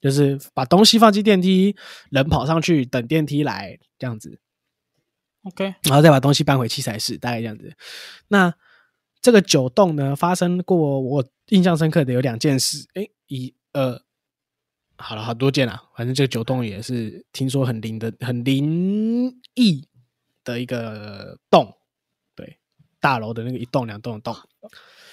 [0.00, 1.74] 就是把东西放进电梯，
[2.10, 4.38] 人跑上去等电梯来这样子，
[5.44, 7.74] OK，然后再把东西搬回器材室，大概这样子。
[8.28, 8.52] 那
[9.20, 14.00] 这个九栋呢，发生过我印象深刻的有两件事，诶，一呃，
[14.96, 19.86] 好了，好多件啊，反正这个九栋也是听说很灵的、很灵异
[20.44, 21.76] 的一个洞，
[22.34, 22.58] 对，
[23.00, 24.34] 大楼的那个一栋两栋的洞。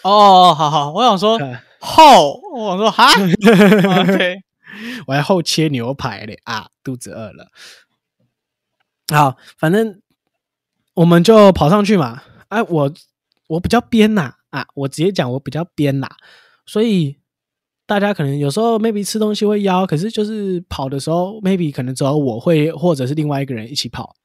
[0.03, 3.07] 哦，好好，我想说看后，我想说哈，
[4.01, 4.37] OK，
[5.07, 7.51] 我还后切牛排嘞啊，肚子饿了。
[9.13, 10.01] 好，反正
[10.93, 12.21] 我们就跑上去嘛。
[12.49, 12.93] 哎、我
[13.47, 16.07] 我比较编呐啊我直接讲我比较编呐，
[16.65, 17.17] 所以
[17.85, 24.15] 大家可能有时候 maybe 吃东西会邀，可是就是跑的时候 maybe 可能只有我会或者是另外一个人一起跑。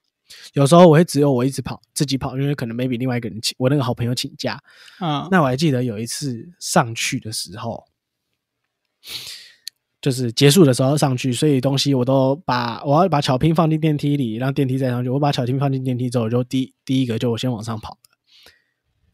[0.54, 4.60] 有时候我会只有我一直跑，自己跑，因为可能 maybe 另外一个人请我那个好朋友请假，
[5.00, 7.84] 嗯，那我还记得有一次上去的时候，
[10.06, 15.10] 就是结束的时候上去，所以东西我都把我要把巧拼放进电梯里，让电梯再上去。
[15.10, 17.98] 我把巧拼放进电梯之后，我就第第一个就我先往上跑了。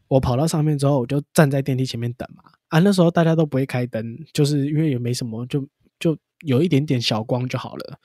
[0.07, 2.43] 我跑到上面之后，我就站在电梯前面等嘛。
[2.67, 5.67] 啊，那时候大家都不会开灯，就是因为也没什么，就
[5.99, 6.15] 就
[6.45, 7.97] 有一点点小光就好了。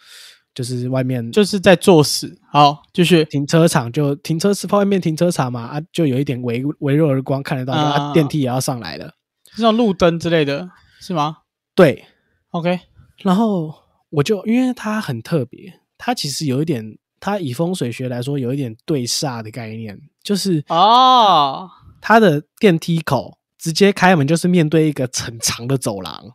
[0.54, 2.40] 就是外面就是在作死。
[2.50, 3.22] 好，继续。
[3.26, 9.12] 停车场就停车是外面停车场嘛，啊，就有一点微微弱的光看得到，啊啊，电梯也要上来了。
[9.52, 10.70] 是那种路灯之类的，
[11.02, 11.36] 是吗
[11.74, 12.06] 对，
[12.50, 12.80] ？OK，
[13.18, 13.74] 然后
[14.10, 21.70] 我就因为它很特别，它其实有一点，它以风水学来说有一点对煞的概念，就是哦，
[22.00, 26.34] 它的电梯口直接开门就是面对一个很长的走廊，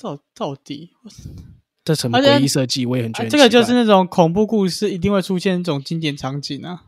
[0.00, 0.90] 到到底，
[1.84, 6.84] 这什么诡异设计我也很觉得、啊这个就是那种恐怖故事一定会出现这种经典场景啊。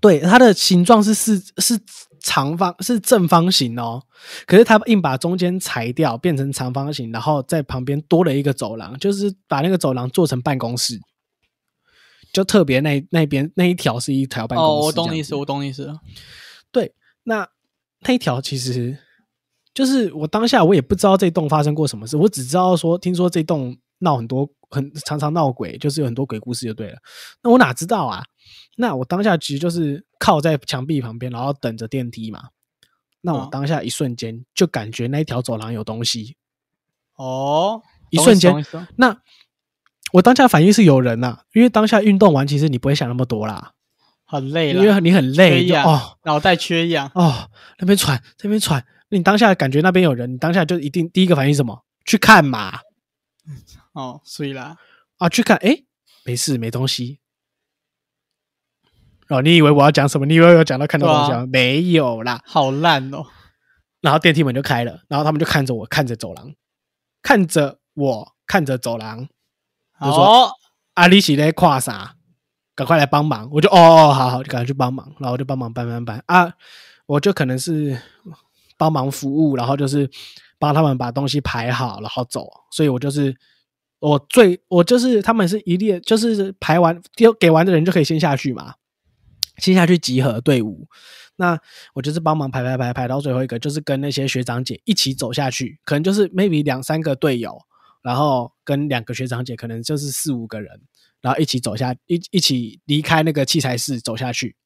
[0.00, 1.78] 对它的形状是四是
[2.20, 4.02] 长方是正方形哦，
[4.46, 11.00] 可是它硬把中间裁掉变成长方形，然后在旁边多了一个走廊，就是把那个走廊做成办公室，
[12.32, 14.72] 就特别那那边那一条是一条办公室。
[14.72, 15.92] 哦，我懂你意思，我懂你意思。
[16.70, 17.48] 对，那
[18.00, 18.96] 那一条其实
[19.74, 26.98] 就是我当下我也不知道这栋发生过什么事，我只知道说听说这栋闹很多很常常闹鬼，就是有很多鬼故事就对了。
[27.42, 28.22] 那我哪知道啊？
[28.76, 32.48] 那我当下其实就是靠在墙壁旁边，然后等着电梯嘛。
[33.22, 36.36] 那我嗯当下一瞬间就感觉那一条走廊有东西，
[37.16, 38.64] 哦，一瞬间
[38.96, 39.20] 那
[40.12, 43.74] 我当下反应是有人呐、啊因为当下运动完，其实你不会想那么多啦，
[44.24, 47.10] 很累因为，你很累，哦脑袋缺氧。
[47.14, 51.84] 哦，那边喘，那边喘，你当下感觉那边有人，你当下就一定第一个反应是什么？
[52.06, 52.80] 去看嘛，
[53.92, 54.78] 哦，所以啦，
[55.18, 55.84] 啊，去看，诶，
[56.24, 57.19] 没事，没东西。
[59.30, 60.26] 哦，你以为我要讲什么？
[60.26, 61.46] 你以为我要讲到看到东西对吗？
[61.50, 62.40] 没有啦。
[62.44, 63.24] 好烂哦。
[64.00, 66.52] 然后电梯门就开了，然后他们就看着我，看着走廊，
[67.22, 69.28] 看着我，看着走廊。
[70.00, 70.50] 就说哦，
[70.94, 72.14] 阿里喜在跨啥？
[72.74, 73.46] 赶快来帮忙！
[73.52, 76.50] 我就哦哦，好好，就赶快去帮忙，然后我就帮忙搬搬搬啊！
[77.04, 78.00] 我就可能是
[78.78, 80.08] 帮忙服务，然后就是
[80.58, 82.48] 帮他们把东西排好，然后走。
[82.70, 83.36] 所以我就是
[83.98, 88.72] 我最我就是他们是一列，就是排完丢给完的人就可以先下去嘛，
[89.60, 90.88] 先下去集合队伍。
[91.36, 91.58] 那
[91.94, 97.58] 我就是帮忙排排排排到最后一个，就是跟那些学长姐一起走下去，可能就是 maybe 两三个队友，
[98.02, 100.80] 然后跟两个学长姐，可能就是四五个人，
[101.22, 104.56] 然后一起走下一一起离开那个器材室走下去。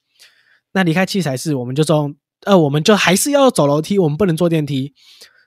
[0.73, 4.95] 那离开器材室，我们就从呃，我们就还是要走楼梯，我们不能坐电梯。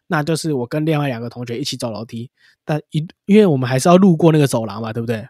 [0.07, 2.31] 那就是我跟另外两个同学一起走楼梯，
[2.63, 5.27] 但一因为我们还是要路过那个走廊嘛，对不对？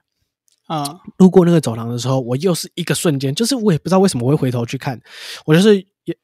[0.67, 5.01] 嗯，路过那个走廊的时候，我又是一个瞬间，就是我也不知道为什么我会回头去看，
[5.45, 6.17] 我就是也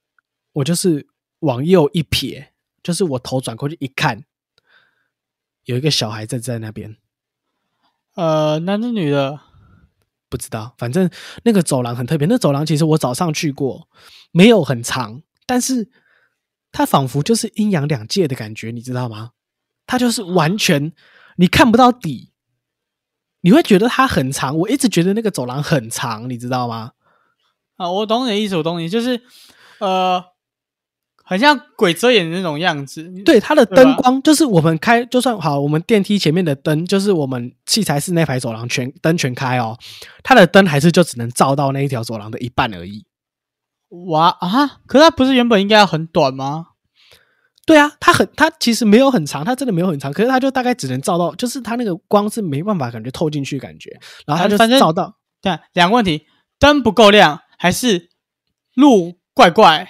[0.52, 1.08] 我就是
[1.40, 2.52] 往右一撇，
[2.84, 4.26] 就是我头转过去一看，
[5.64, 6.98] 有一个小孩站在那边，
[8.16, 9.40] 呃，男的女的，
[10.28, 11.10] 不知道，反正
[11.44, 12.28] 那个走廊很特别。
[12.28, 13.88] 那走廊其实我早上去过，
[14.32, 15.90] 没有很长，但是
[16.74, 19.32] 它仿佛就是阴阳两界的感觉，你知道吗？
[19.88, 20.92] 它就是完全
[21.38, 22.33] 你看不到底，
[23.44, 24.58] 你会觉得它很长。
[24.58, 26.92] 我一直觉得那个走廊很长，你知道吗？
[27.78, 29.22] 啊，我懂你的意思，我懂你，就是
[29.80, 30.24] 呃，
[31.24, 33.04] 很像鬼遮眼的那种样子。
[33.26, 39.78] 对，它的灯光就是我们开，就算好，我们电梯前面的灯，就是我们器材室那排走廊全灯全开哦，
[40.24, 43.06] 它的灯还是就只能照到那一条走廊的一半而已。
[44.08, 44.80] 哇啊！
[44.88, 46.68] 可是它不是原本应该要很短吗？
[47.66, 56.26] 对啊，它很，它其实没有很长，它真的没有很长，可是它就大概只能照到，就是它那个光是没办法感觉透进去感觉，然后它就照到，对啊，两个问题：
[56.60, 58.10] 灯不够亮，还是
[58.76, 59.88] 路怪怪？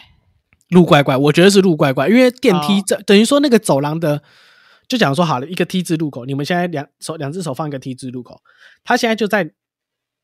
[0.70, 4.24] 路怪怪，我觉得是路怪怪，因为电梯哦这、等于说那个走廊的，
[4.88, 8.42] 就讲说好了一个 T 字路口，你们现在两手两只手放一个 T 字路口，
[8.84, 9.52] 它现在就在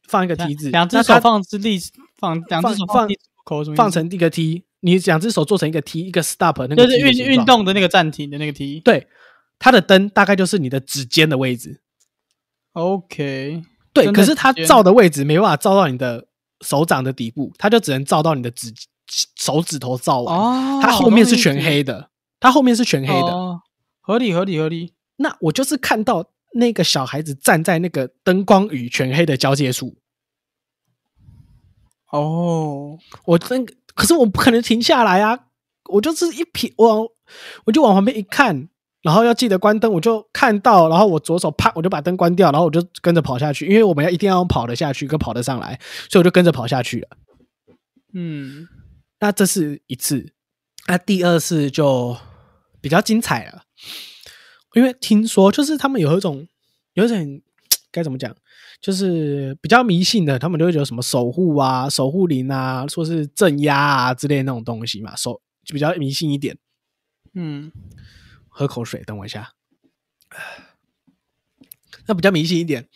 [0.07, 1.79] 放一个 T 字，两只手放之力
[2.17, 8.79] 放，两只手放地口放成一个 T，你两只手做成一个 T，一个 stop 那个就是运运，动的那个暂停的那个 T。
[8.79, 9.07] 对，
[9.57, 11.81] 它的灯大概就是你的指尖的位置
[12.73, 13.61] ，OK，
[13.93, 16.27] 对，可是它照的位置没办法照到你的
[16.61, 18.73] 手掌的底部，它就只能照到你的指
[19.35, 22.09] 手指头照完，哦，它后面是全黑的，
[22.39, 23.33] 它后面是全黑的。
[23.33, 23.61] 哦
[24.01, 24.93] 合理合理合理。
[25.17, 29.97] 那我就是看到那个小孩子站在那个灯光与全黑的交界处，
[32.11, 33.63] 哦，我真
[33.99, 35.37] 可是我不可能停下来啊！
[35.89, 37.11] 我就是一瞥，我
[37.65, 38.69] 我就往旁边一看，
[39.01, 45.77] 然后要记得关灯，我就看到，然后我左手啪我就把灯关掉，然后我就跟着跑下去，因为我们要一定要跑得下去跟跑得上来，
[46.09, 47.09] 所以我就跟着跑下去了。
[48.13, 48.69] 嗯，
[49.19, 50.31] 那这是一次，
[50.87, 52.15] 那第二次就
[52.79, 53.63] 比较精彩了，
[54.75, 56.47] 因为听说就是他们有一种
[56.93, 57.41] 有一种
[57.91, 58.33] 该怎么讲，
[58.81, 66.57] 就是比较迷信的，他们都会觉得什么守护啊、守护灵啊，说是镇压啊之类的那种东西嘛，守就比较迷信一点。
[67.33, 67.71] 嗯，
[68.47, 69.53] 喝口水，等我一下。
[72.07, 72.87] 那比较迷信一点，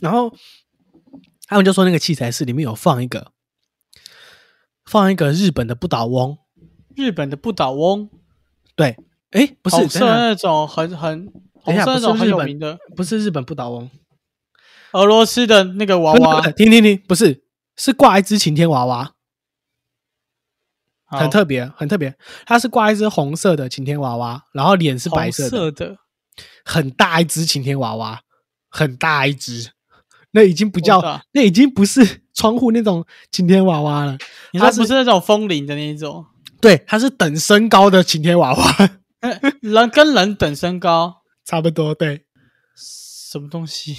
[0.00, 0.34] 然后
[1.46, 3.32] 他们就说那个器材室里面有放一个
[4.84, 6.38] 放一个日本的不倒翁，
[6.96, 8.10] 日本的不倒翁，
[8.74, 8.96] 对，
[9.30, 13.88] 哎，不是，红等一下色那种很很红色那种很有名的不是日本不倒翁，
[14.92, 17.44] 俄罗斯的那个娃娃停停停，不是，
[17.76, 19.12] 是挂一只晴天娃娃，
[21.06, 22.16] 很特别，很特别。
[22.46, 25.98] 它是挂一只红色的晴天娃娃，然后脸是白色的，色的，
[26.64, 28.20] 很大一只晴天娃娃，
[28.68, 29.72] 很大一只。
[30.32, 31.00] 那已经不叫，
[31.32, 34.18] 那已经不是窗户那种晴天娃娃了。
[34.52, 36.26] 它是你说不是那种风铃的那一种，
[36.60, 38.90] 对，它是等身高的晴天娃娃，
[39.62, 41.94] 人跟人等身高， 差不多。
[41.94, 42.26] 对，
[42.76, 43.96] 什么东西？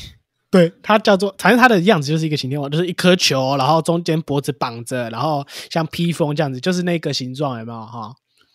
[0.51, 8.07] 对，它叫做，反正它的样子就是一个晴天娃娃，就是一颗球，然后中间脖子绑着，然后像披风这样子，就是那个形状，有没有哈？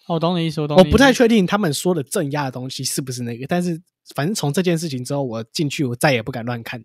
[0.07, 3.81] 哦我懂你意思，我懂我不太确定他们说的镇压的东西是不是那个，但是
[4.15, 6.85] 反正从这件事情之后，我进去我再也不敢乱看。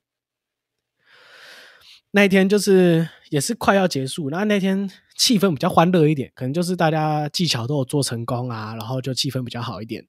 [2.11, 10.07] 那一天就是也是快要结束，然后那天气氛比较欢乐一点，可能就是大家技巧都有做成功啊，然后就气氛比较好一点。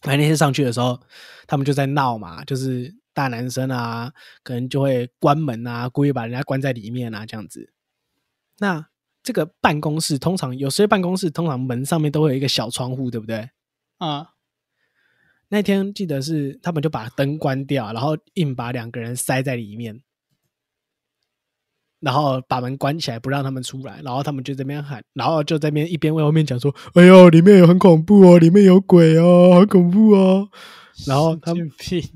[0.00, 0.98] 反正那天上去的时候，
[1.46, 4.12] 他们就在闹嘛，就是大男生啊，
[4.42, 7.72] 可能就会关门啊，故意把人家关在里面啊，这样子。
[8.58, 8.88] 那
[9.22, 13.48] 这个办公室通常有些办公室通常门上面都会有一个小窗户，对不对？
[13.96, 14.34] 啊，
[15.48, 20.02] 那天记得是他们就把灯关掉，然后硬把两个人塞在里面。
[21.98, 30.50] 然后把门关起来，不让他们出来，然后他们就这边喊，然后就在边一边外面讲说：“哎呦，里面有很恐怖哦，里面有鬼哦，很恐怖哦。”
[31.06, 31.70] 然后他们，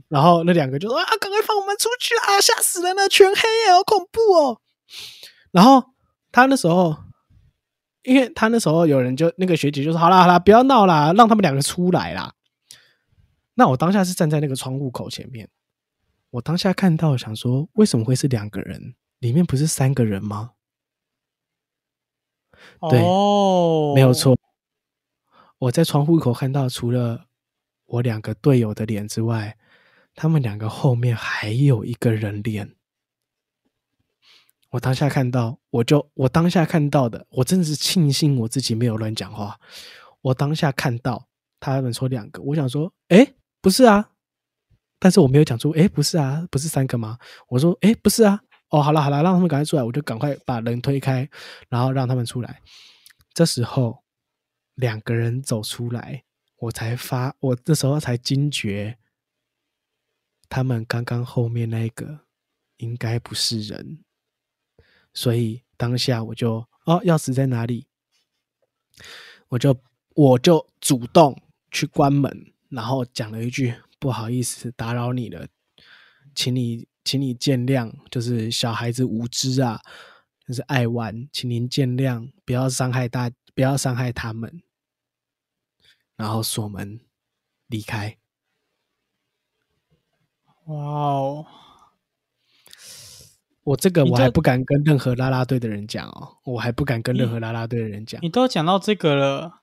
[0.09, 2.41] 然后那两个就说：“啊，赶快放我们出去啊！
[2.41, 4.61] 吓死人了，全黑耶，好恐怖哦。”
[5.53, 5.85] 然后
[6.33, 6.97] 他那时候，
[8.03, 12.33] 因为他那时候有人就那个学姐就说：“好啦好啦，不要闹啦，让他们两个出来啦。”
[13.55, 15.51] 那我当下是站在那个窗户口前面，
[16.31, 18.95] 我当下看到想说：“为什么会是两个人？
[19.19, 20.53] 里面不是三个人吗？”
[22.91, 23.01] 对，
[23.95, 24.39] 没有错。
[25.59, 27.27] 我在窗户口看到，除了
[27.91, 29.57] 我两个队友的脸之外，
[30.15, 32.77] 他们两个后面还有一个人脸。
[34.71, 39.59] 我当下看到，我就我当下看到的，我真的是庆幸我自己没有乱讲话。
[40.21, 41.27] 我当下看到
[41.59, 43.27] 他们说两个，我想说，哎，
[43.61, 44.11] 不是啊，
[45.01, 47.19] 但是我没有讲出，哎，不是啊，不是三个吗？
[47.49, 51.29] 我说，哎，不是啊，哦，好了好了，让他们赶快出来，我就赶快把人推开，
[51.69, 52.63] 然后让他们出来。
[53.35, 54.05] 这时候
[54.77, 56.23] 两个人走出来，
[56.61, 58.99] 我才发，我这时候才惊觉，
[60.49, 62.21] 他们刚刚后面那个
[62.77, 64.05] 应该不是人。
[65.13, 67.87] 所以当下我就哦，钥匙在哪里？
[69.49, 69.81] 我就
[70.15, 71.41] 我就主动
[71.71, 75.49] 去关门，然后讲了一句不好意思打扰你了，
[76.35, 79.81] 请你请你见谅，就是小孩子无知啊，
[80.47, 84.63] 就是爱玩，请您见谅，不要伤害大，不要伤害他们，
[86.21, 87.01] 然后锁门
[87.67, 88.19] 离开。
[90.67, 91.47] 哇哦！
[93.65, 98.21] 我这个我还不敢跟任何拉拉队的人讲哦，我还不敢跟任何拉拉队的人讲。
[98.23, 99.61] 你都讲到这个了，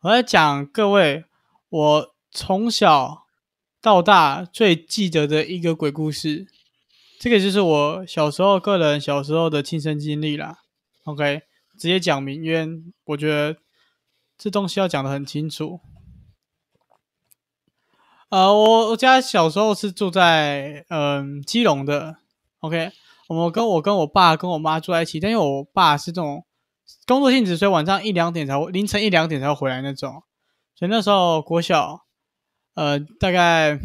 [0.00, 1.24] 我在讲各位，
[1.68, 3.26] 我从小
[3.80, 6.46] 到大最记得的一个鬼故事，
[7.18, 10.58] 这个就是我小时候个人小时候的亲身经历啦。
[11.04, 11.42] OK，
[11.78, 12.68] 直接讲明，因为
[13.04, 13.56] 我觉得
[14.36, 15.80] 这东西要讲的很清楚。
[18.30, 22.16] 呃，我我家小时候是住在嗯基隆的
[22.60, 22.92] ，OK。
[23.28, 26.46] 我们跟我跟我爸跟我妈住在一起，但因为我爸是这种
[27.06, 30.22] 工作性质，所以晚上一两点才会，凌晨一两点才会回来那种。
[30.74, 32.06] 所以那时候国小，
[32.74, 33.78] 呃，大概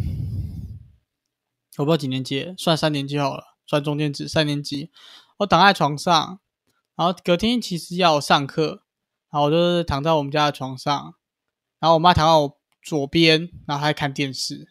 [1.77, 4.91] 我不知道几年级，算三年级好了，算中间值三年级。
[5.39, 6.39] 我躺在床上，
[6.95, 8.83] 然后隔天其实要上课，
[9.29, 11.15] 然后我就是躺在我们家的床上，
[11.79, 14.67] 然后我妈躺在我左边，然后还看电视。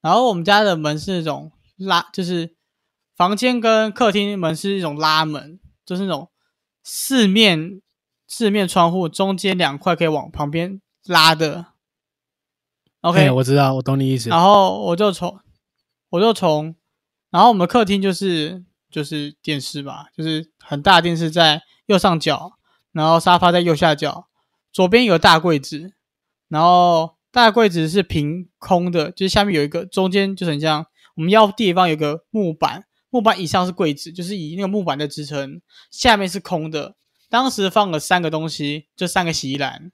[0.00, 2.54] 然后我们家的门是那种拉，就是。
[3.14, 6.30] 房间跟客厅门是一种拉门，就是那种
[6.82, 7.82] 四面
[8.26, 11.66] 四面窗户中间两块可以往旁边拉的。
[13.02, 14.30] OK，我知道，我懂你意思。
[14.30, 15.38] 然后我就从
[16.08, 16.74] 我就从，
[17.30, 22.54] 然后我们客厅就是就是电视吧，就是很大电视在右上角，
[22.92, 24.26] 然后沙发在右下角，
[24.72, 25.92] 左边有大柜子，
[26.48, 32.84] 然后大柜子是凭空的，就是下面有一个，中间就是很像我们要地方有个木板。
[33.08, 35.60] 木板以上是柜子，就是以那个木板的支撑，
[35.90, 36.94] 下面是空的。
[37.28, 39.90] 当时放了三个东西，就三个洗衣篮。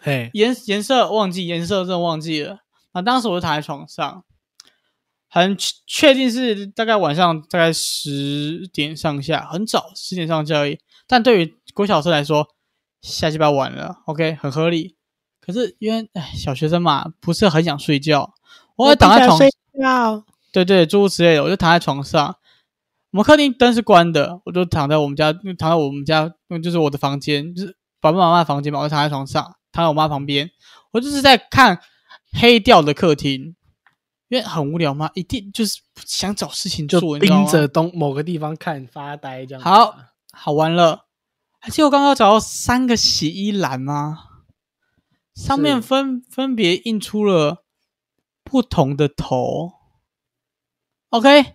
[0.00, 2.58] 嘿，颜颜色忘记，颜色真的忘记了。
[2.92, 4.24] 那当时我就躺在床上，
[5.28, 5.56] 很
[5.86, 10.78] 确定是大概晚上大概十点上下，很早十点上下而已。
[11.06, 12.48] 但对于郭小生来说，
[13.02, 14.95] 下鸡巴晚了，OK，很合理。
[15.46, 18.34] 可是因为哎，小学生嘛，不是很想睡觉，
[18.74, 20.24] 我躺在床上。
[20.52, 22.34] 对对，诸如此类的，我就躺在床上。
[23.12, 26.30] 我们客厅灯是关的，我就躺在我们家，躺在我们家，
[26.62, 28.80] 就是我的房间，就是爸爸妈妈的房间嘛。
[28.80, 30.50] 我就躺在床上，躺在我妈旁边，
[30.92, 31.80] 我就是在看
[32.32, 33.54] 黑掉的客厅，
[34.28, 39.62] 因为很无聊嘛，一定就是想找事情做， 盯着东某个地方看发呆这样。
[39.62, 39.94] 好
[40.32, 41.04] 好玩了，
[41.60, 44.18] 还记得我刚刚找到三个洗衣篮吗？
[45.36, 47.66] 上面分分别印出了
[48.42, 49.74] 不同的头。
[51.10, 51.54] OK，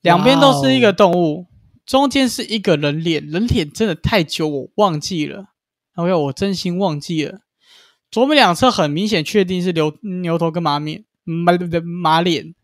[0.00, 1.46] 两边都是一个动物，
[1.84, 5.48] 中间是一个人脸，人脸真的太久，我忘记了。
[5.94, 7.40] OK，我真心忘记了。
[8.10, 11.52] 左边两侧很明显，确定是牛牛头跟马面，马
[11.84, 12.54] 马脸，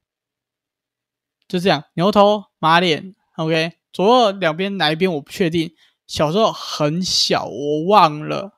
[1.47, 3.15] 就这样，牛头马脸。
[3.37, 5.75] OK，左右两边哪一边我不确定，
[6.07, 8.54] 小时候很小，我忘了。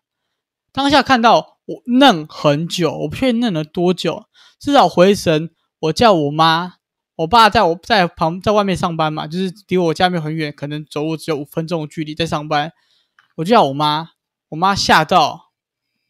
[0.77, 4.27] 当下看到我愣很久，我不确定愣了多久，
[4.61, 5.49] 至少回神，
[5.79, 6.75] 我叫我妈。
[7.15, 12.73] 我爸在我在旁在外面上班嘛，就是离我家没有很远，可能走路只有五分钟的距离，在上班。
[13.37, 14.11] 我就叫我妈，
[14.51, 15.53] 我妈吓到，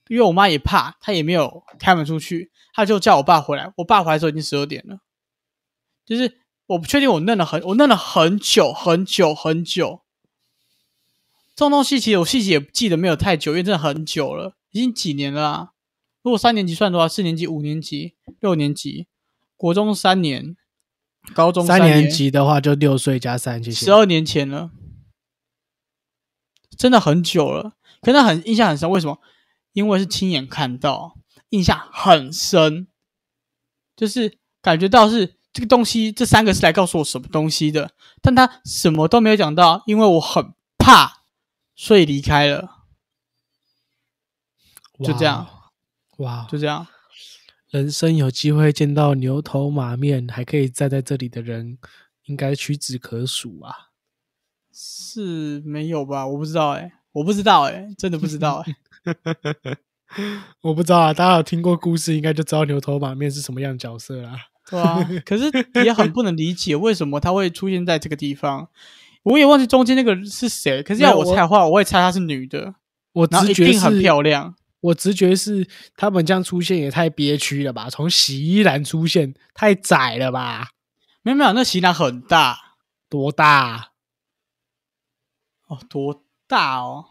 [0.08, 3.72] 因为我妈也怕，她也没有开门出去，她就叫我爸回来。
[3.76, 4.98] 我爸回来的时候已经十二点了，
[6.04, 10.00] 就是我不确定我愣了很，我愣了很久很久很久。
[11.56, 15.68] 这种东西其实我细节也记得没有太久，因为真的很久了，已经几年了、啊。
[16.22, 19.06] 如果三年级算的话，四年级、五年级、六年级，
[19.56, 20.54] 国中三年，
[21.34, 23.92] 高中三年年级的话就六岁加三，谢谢十。
[23.92, 24.70] 二年前了，
[26.76, 27.72] 真的很久了。
[28.02, 29.18] 可是那很印象很深，为什么？
[29.72, 31.16] 因为是亲眼看到，
[31.48, 32.88] 印象很深，
[33.96, 41.24] 就是感觉到是这个东西，这三个是来告诉我什么东西的，但他什么都没有讲到，因为我很怕，
[41.76, 42.86] 所以离开了，
[45.04, 45.46] 就这样，
[46.16, 46.86] 哇，就这样。
[47.68, 51.76] 人生有机会见到牛头马面，还可以站在这里的人，
[52.24, 53.90] 应该屈指可数啊。
[54.72, 56.26] 是没有吧？
[56.26, 58.76] 我不知道哎、我不知道哎、真的不知道哎、
[60.62, 64.38] 我不知道啊，大家有听过故事，应该就知道牛头马面是什么样的角色啦。
[64.70, 65.50] 对啊，可是
[65.84, 68.70] 也很不能理解为什么他会出现在这个地方。
[69.26, 72.76] 我也忘记中间那个是谁，可是要我我猜的话，我会猜她是女的，
[73.12, 74.54] 我直觉一定很漂亮。
[74.80, 77.90] 我直觉是他们这样出现也太憋屈了吧？
[77.90, 80.68] 从洗衣篮出现太窄了吧？
[81.22, 82.76] 没有没有，那洗衣篮很大
[83.08, 83.88] 多大啊、
[85.66, 87.06] 哦，多大哦？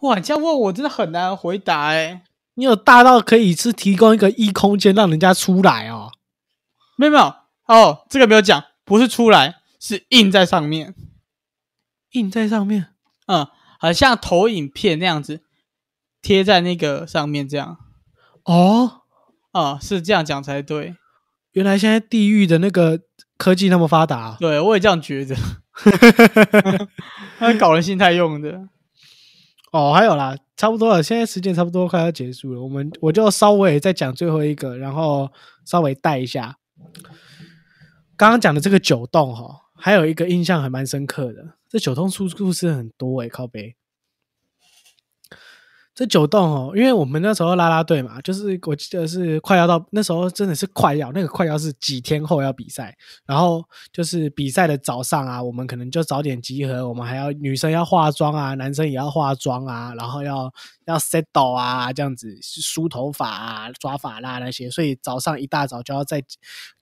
[0.00, 2.22] 哇，你这样问我真的很难回答哎。
[2.54, 6.12] 你有大到可以是提供一个异空间让人家出来哦？
[6.96, 7.34] 没有没有
[7.66, 10.94] 哦，这个没有讲，不是出来，是印在上面。
[12.12, 12.86] 印在上面
[13.26, 13.46] 嗯，
[13.78, 15.42] 好像投影片那样子
[16.22, 17.76] 贴在那个上面，这样
[18.44, 19.02] 哦。
[19.52, 20.96] 啊、是这样讲才对。
[21.52, 23.00] 原来现在地狱的那个
[23.36, 25.36] 科技那么发达、啊，对，我也这样觉得。
[27.38, 28.68] 他搞人心态用的。
[29.70, 35.30] 哦，还有啦，差不多了，现在时间差不多快要结束了，我们我就稍微再讲最后一个，然后
[35.66, 36.56] 稍微带一下。
[38.16, 43.76] 刚刚讲的这个九洞哈，还有一个印象还蛮深刻的，这九洞出故事很多诶、靠背。
[45.94, 53.62] 这九栋哦，因为我们那时候拉拉队嘛，就是我记得是快要到那时候真的是快要那个快要是几天后要比赛，然后
[53.92, 60.50] 就是比赛的早上啊，我们可能就早点集合，我们还要女生要化妆啊，男生也要化妆啊，然后要
[60.86, 66.24] 要 settle 啊，这样子梳头发啊、抓发蜡那些，所以早上一大早就要在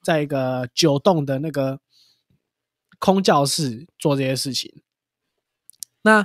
[0.05, 1.81] 在一个九栋的那个
[3.03, 4.73] 空教室做这些事情。
[6.03, 6.25] 那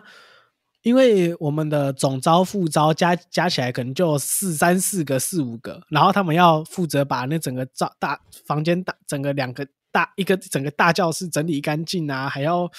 [0.83, 12.71] 因为我们的总招副招加加起来可能就四三四个四五个，然后他们要负责把那整个招大房间大整个两个大一个整个大教室整理干净啊，还要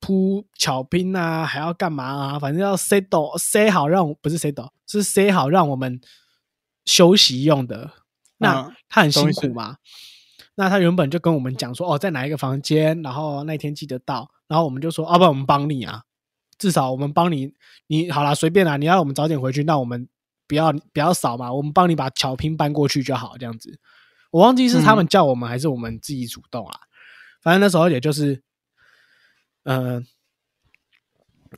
[0.00, 2.38] 铺巧拼啊，还要干嘛啊？
[2.40, 6.00] 反正要 set 到 set 好让我不是 set 到是 set 好让我们
[6.84, 7.92] 休息用的。
[8.38, 9.78] 那、嗯他很辛苦嘛？
[10.56, 16.02] 那他原本就跟我们讲说，哦，在哪一个房间，然后那天记得到，然后我们就说，要、不然我们帮你啊，
[16.58, 17.52] 至少我们帮你，
[17.88, 20.08] 你好啦，随便啦，你要我们早点回去，那我们
[20.46, 23.80] 不要不要扫嘛，我们帮你把巧拼搬过去就好，这样子。
[24.30, 26.80] 我忘记是他们叫我们、还是我们自己主动啦，
[27.42, 28.42] 反正那时候也就是，
[29.64, 30.02] 呃，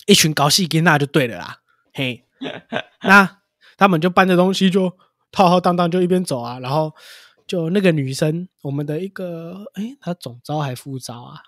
[0.07, 1.59] 一群搞戏跟那就对了啦，
[1.93, 2.25] 嘿，
[3.03, 3.41] 那
[3.77, 4.97] 他们就搬着东西就
[5.33, 6.95] 浩浩荡荡就一边走啊，然后
[7.47, 11.41] 就那个女生，我们的一个，诶，她总招还副招啊？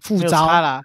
[0.00, 0.82] 副招啦，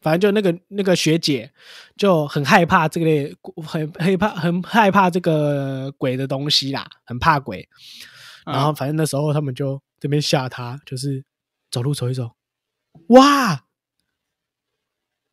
[0.00, 1.52] 反正就那个那个学姐
[1.96, 3.36] 就很害怕这个类，
[3.66, 7.68] 很害怕很害怕这个鬼的东西啦，很怕鬼。
[8.46, 11.22] 嗯然后反正那时候他们就这边吓她，就是
[11.70, 12.34] 走路走一走，
[13.08, 13.66] 哇！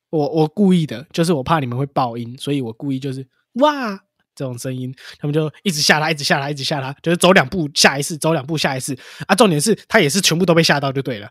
[0.10, 4.04] 我我故意的，就是我怕你们会爆音，所以我故意就是哇
[4.36, 8.98] 这种声音，他们就一直吓他，一直吓他，一直吓他，就是走两步吓一次，走两步吓一次
[9.28, 9.34] 啊。
[9.36, 11.30] 重点是他也是全部都被吓到就对了。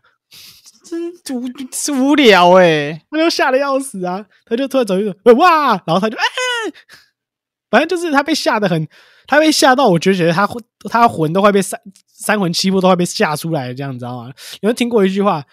[0.83, 4.23] 真无是无聊哎、他就吓得要死啊！
[4.45, 6.23] 他就突然走一走，哇，然后他就哎，
[7.71, 8.87] 反正就是他被吓得很，
[9.25, 14.27] 他被吓到，我就觉得他魂他魂都快被三三魂七魄都快被吓出来了，这样你知道吗？
[14.61, 15.43] 有没有听过一句话？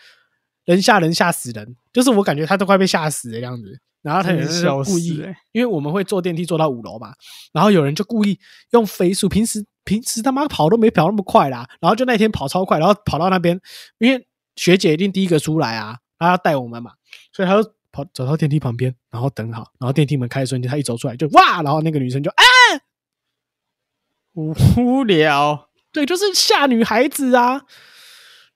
[0.64, 3.80] 人吓人吓死人，就是我感觉他都快被吓死的样子。
[4.02, 5.22] 然后他也是故意
[5.52, 7.14] 因为我们会坐电梯坐到五楼嘛，
[7.52, 8.38] 然后有人就故意
[8.72, 13.60] 用飞速，平时平时他妈跑都没跑那么快啦，然后就那天跑超快，然后跑到那边，
[13.98, 14.26] 因为
[14.56, 16.92] 学姐一定第一个出来啊，她要带我们嘛，
[17.32, 22.44] 所以他就跑走到电梯旁边，然后等好，然后电梯门开的瞬间，他一走出来就哇，然后那个女生就啊，
[24.34, 25.68] 无无聊。
[25.92, 27.62] 对，就是吓女孩子啊。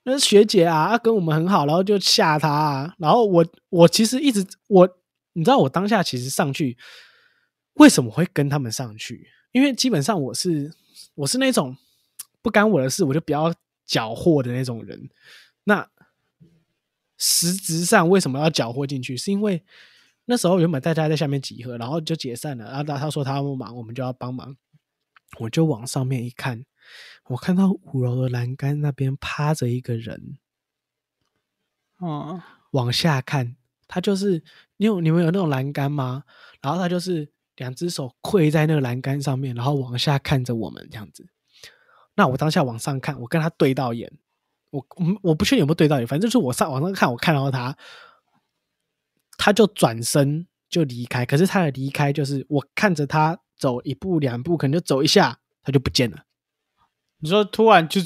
[0.04, 2.94] 那学姐啊，她跟我们很好，然后就吓她啊。
[2.98, 4.88] 然后我我其实一直我，
[5.36, 6.78] 你知道我当下其实上去，
[7.74, 9.28] 为什么会跟他们上去？
[9.52, 10.74] 因为基本上我是
[11.14, 11.76] 我是那种
[12.40, 13.54] 不干我的事我就不要
[13.84, 15.10] 搅和的那种人，
[15.64, 15.86] 那
[17.18, 19.14] 实质上为什么要缴获进去？
[19.14, 19.62] 是因为
[20.24, 22.64] 那时候原本大家在下面集合，然后就解散了。
[22.64, 24.56] 然后他他说他不忙，我们就要帮忙。
[25.38, 26.64] 我就往上面一看，
[27.26, 30.38] 我看到五楼的栏杆那边趴着一个人。
[32.00, 32.40] 嗯，
[32.70, 33.56] 往下看，
[33.88, 34.42] 他就是
[34.76, 36.24] 你有你们有那种栏杆吗？
[36.60, 41.26] 然后他就是两只手跪在那个栏杆上面，然后往下看着我们这样子。
[42.14, 44.10] 那我当下往上看，我跟他对到眼，
[44.70, 47.76] 我我我不确定有没有对到眼，反正就是我上往上看，我看到他，
[49.36, 51.26] 他就转身就离开。
[51.26, 56.24] 可是他的离开就是我看着他走一步两步，可能就走一下，他就不见了。
[57.18, 58.00] 你说突然就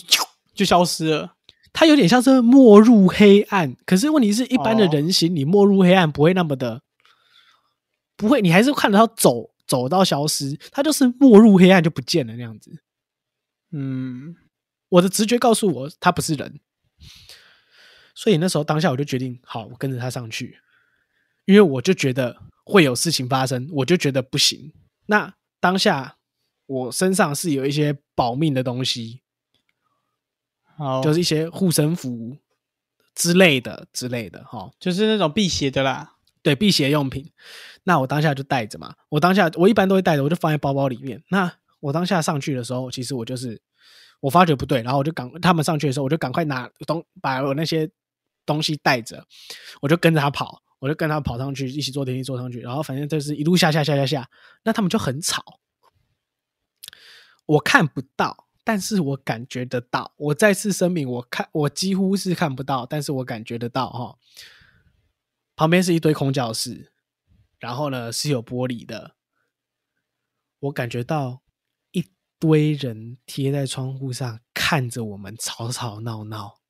[0.54, 1.36] 就消失了，
[1.72, 3.76] 他有点像是没入黑暗。
[3.84, 6.82] 可是问题是一般的哦人形，你没入黑暗不会那么的，
[8.16, 12.82] 不会，你还是看得到走走到消失，他就是没入黑暗就不见了那样子。
[13.72, 14.34] 嗯，
[14.88, 16.60] 我的直觉告诉我他不是人，
[18.14, 20.58] 所以那时候当下我就决定，好，我跟着他上去，
[21.44, 24.72] 因为我就觉得会有事情发生，我就觉得不行。
[25.06, 26.16] 那当下
[26.66, 29.19] 我身上是有一些保命的东西，
[30.80, 32.38] 好，就是一些护身符
[33.14, 36.16] 之类的之类的，哈，就是那种辟邪的啦。
[36.42, 37.30] 对，辟邪用品。
[37.82, 41.22] 那我当下就带着嘛，我当下我一般都会带着，我就放在包包里面。
[41.28, 43.60] 那我当下上去的时候，其实我就是
[44.20, 47.90] 我发觉不对，然后我就赶他们上去的时候，我就赶快拿东把我那些
[48.46, 49.22] 东西带着，
[49.82, 54.30] 我就跟着他跑，我就跟他跑上去，一起坐电梯坐上去，然后反正就是一路下下下下下，
[54.64, 55.44] 那他们就很吵，
[57.44, 60.14] 我看不到，但是我感觉得到。
[60.16, 64.16] 我再次声明，我看我几乎是看不到，但是我感觉得到哈。
[65.56, 66.92] 旁边是一堆空教室，
[67.58, 69.16] 然后呢是有玻璃的，
[70.60, 71.42] 我感觉到
[71.90, 76.60] 一堆人贴在窗户上看着我们吵吵闹闹，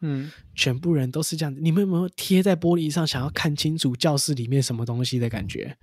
[0.00, 1.60] 嗯，全部人都是这样子。
[1.60, 5.76] 你们有没有贴在玻璃上，想要看清楚教室里面什么东西的感觉？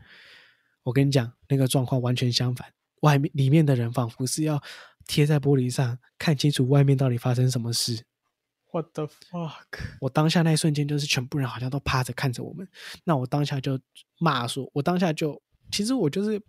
[0.81, 4.61] 我跟你讲，那个状况完全相反，外面里面的人仿佛是要
[5.05, 8.03] 贴在玻璃上看清楚外面到底发生什么事。
[8.71, 9.97] What the fuck？
[9.99, 12.65] 我当下那一瞬间，就是全部人好像都趴着看着我们。
[13.03, 13.77] 那我当下就
[14.17, 16.41] 骂说，我当下就其实我就是，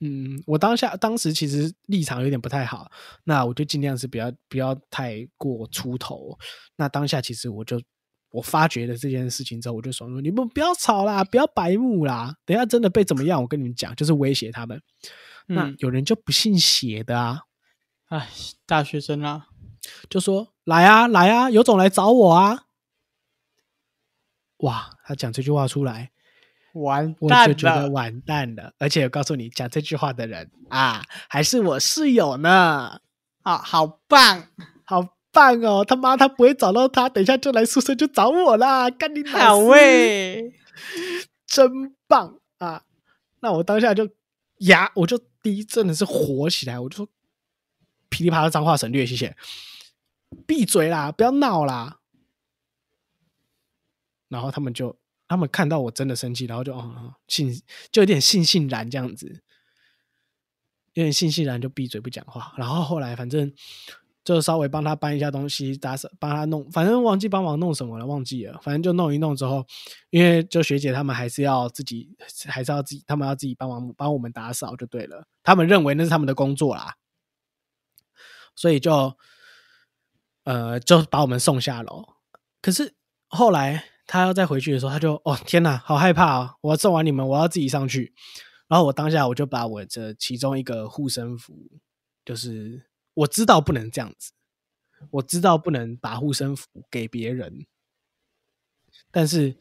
[0.00, 2.90] 嗯，我当下当时其实立场有点不太好，
[3.22, 6.36] 那我就尽量是不要不要太过出头。
[6.74, 7.80] 那当下其实我就
[8.32, 14.82] 我发觉了这件事情之后，我就说说你们不要吵啦，不要白目啦，等一下真的被怎么样，我跟你们讲，就是威胁他们。
[15.46, 17.42] 那嗯，有人就不信邪的啊，
[18.08, 18.28] 哎，
[18.66, 19.46] 大学生啊，
[20.08, 22.64] 就说来啊来啊，有种来找我啊！
[24.58, 26.12] 哇，他讲这句话出来，
[26.74, 27.90] 完我就觉得。
[27.90, 28.72] 完蛋了。
[28.78, 33.00] 而且我告诉你，讲这句话的人啊，还是我室友呢，
[33.42, 34.46] 啊，好棒，
[34.84, 35.84] 好棒哦！
[35.84, 40.52] 他妈，他不会找到他，等一下就来宿舍就找我啦，干你好老师喂，
[41.46, 42.84] 真棒啊！
[43.40, 44.08] 那我当下就
[44.58, 47.08] 牙，我就第一真的是火起来，我就说
[48.08, 49.36] 噼里啪啦脏话省略，谢谢，
[50.46, 51.98] 闭嘴啦，不要闹啦。
[54.28, 54.96] 然后他们就
[55.28, 57.52] 他们看到我真的生气，然后就哦哦信
[57.90, 59.42] 就有点悻悻然这样子，
[60.94, 62.54] 有点悻悻然就闭嘴不讲话。
[62.56, 63.52] 然后后来反正
[64.24, 68.60] 就稍微帮他搬一下东西，打扫帮他弄，反正忘记帮忙弄什么了，忘记了。
[68.62, 69.66] 反正就弄一弄之后，
[70.10, 72.16] 因为就学姐他们还是要自己，
[72.46, 75.26] 还是要自己，他们要自己帮忙帮我们打扫就对了。
[75.42, 76.94] 他们认为那是他们的工作啦，
[78.54, 79.16] 所以就
[80.44, 82.04] 呃就把我们送下楼。
[82.60, 82.94] 可是
[83.26, 86.54] 后来他要再回去的时候，他就哦天哪，好害怕啊！
[86.60, 88.14] 我要送完你们，我要自己上去。
[88.68, 91.54] 然后我当下我就把我这其中一个护身符，
[92.24, 94.32] 就是我知道不能这样子，
[95.10, 97.66] 我知道不能把护身符给别人，
[99.10, 99.56] 但是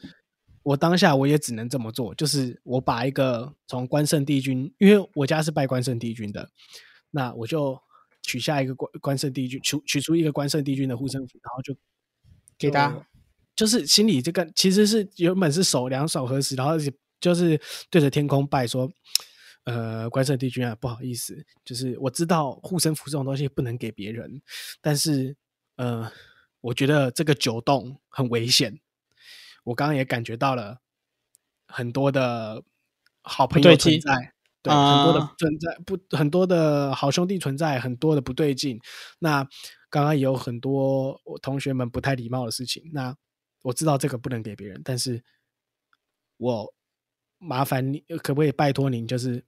[0.64, 6.50] 我当下我也只能这么做，就是我把一个从关圣帝君，因为我家是拜关圣帝君的，
[7.10, 7.78] 那我就
[8.22, 11.76] 取下一个关关圣帝君，取取出一个关圣帝君的护身符，然后就
[12.58, 12.90] 给他
[13.56, 16.78] 就就是心里这个其实是原本是手两手合十，然后
[17.20, 17.60] 就是
[17.90, 18.90] 对着天空拜说。
[19.64, 24.42] 呃，关圣帝君啊，不好意思，就是我知道护身符这种东西不能给别人，
[24.82, 25.36] 但是
[25.76, 26.12] 呃，
[26.62, 28.80] 我觉得这个九洞很危险。
[29.64, 30.80] 我刚刚也感觉到了
[31.68, 32.64] 很多的
[33.22, 34.34] 好朋友存在，
[34.64, 38.80] 对，很多的啊存在不很多的好兄弟存在，很多的不对劲。
[39.20, 39.44] 那
[39.92, 42.90] 刚刚也有很多我同学们不太礼貌的事情。
[42.94, 43.16] 那
[43.62, 45.24] 我知道这个不能给别人，但是
[46.38, 46.74] 我
[47.44, 49.44] 麻烦你，可不可以拜托您，就是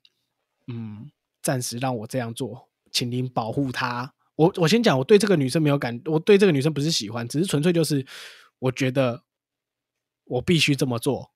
[0.65, 1.11] 嗯，
[1.43, 8.03] 暂时让我这样做，请您保护她，我我先讲，我对这个女生没有感，我对这个女生不是喜欢，只是纯粹就是
[8.57, 9.23] 我觉得
[10.23, 11.31] 我必须这么做，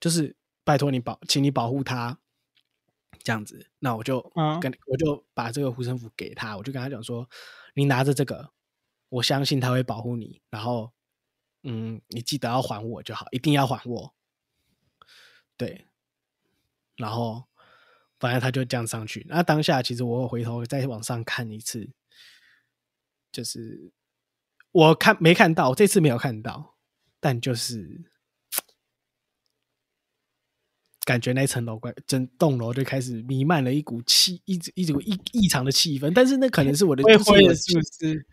[0.00, 0.34] 就是
[0.64, 2.18] 拜托你保，请你保护她，
[3.22, 3.68] 这样子。
[3.80, 7.28] 那我就嗯跟我就把这个护身符给她，我就跟她讲说，
[7.74, 8.50] 你拿着这个，
[9.10, 10.90] 我相信他会保护你，然后
[11.62, 14.15] 嗯，你记得要还我就好，一定要还我。
[15.56, 15.86] 对，
[16.96, 17.44] 然后
[18.18, 19.24] 反正他就这样上去。
[19.28, 21.90] 那当下其实我有回头再往上看一次，
[23.32, 23.90] 就是
[24.72, 26.76] 我看没看到，这次没有看到，
[27.20, 28.10] 但就是
[31.06, 36.12] 感觉那层楼怪，整栋楼就开始弥漫了一股气，一直一股异异常的气氛。
[36.12, 37.02] 但是那可能是我的，
[37.54, 38.26] 是不是？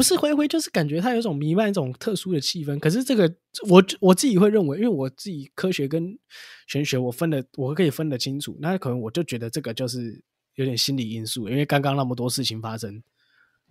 [0.00, 2.78] 不是灰灰，就是感觉它有一种弥漫一种特殊的气氛。
[2.78, 3.30] 可是这个
[3.68, 6.18] 我我自己会认为，因为我自己科学跟
[6.66, 10.18] 玄学我分的我可以分得清楚，那可能我就觉得这个就是
[10.54, 13.02] 有点心理因素，因为刚刚那么多事情发生，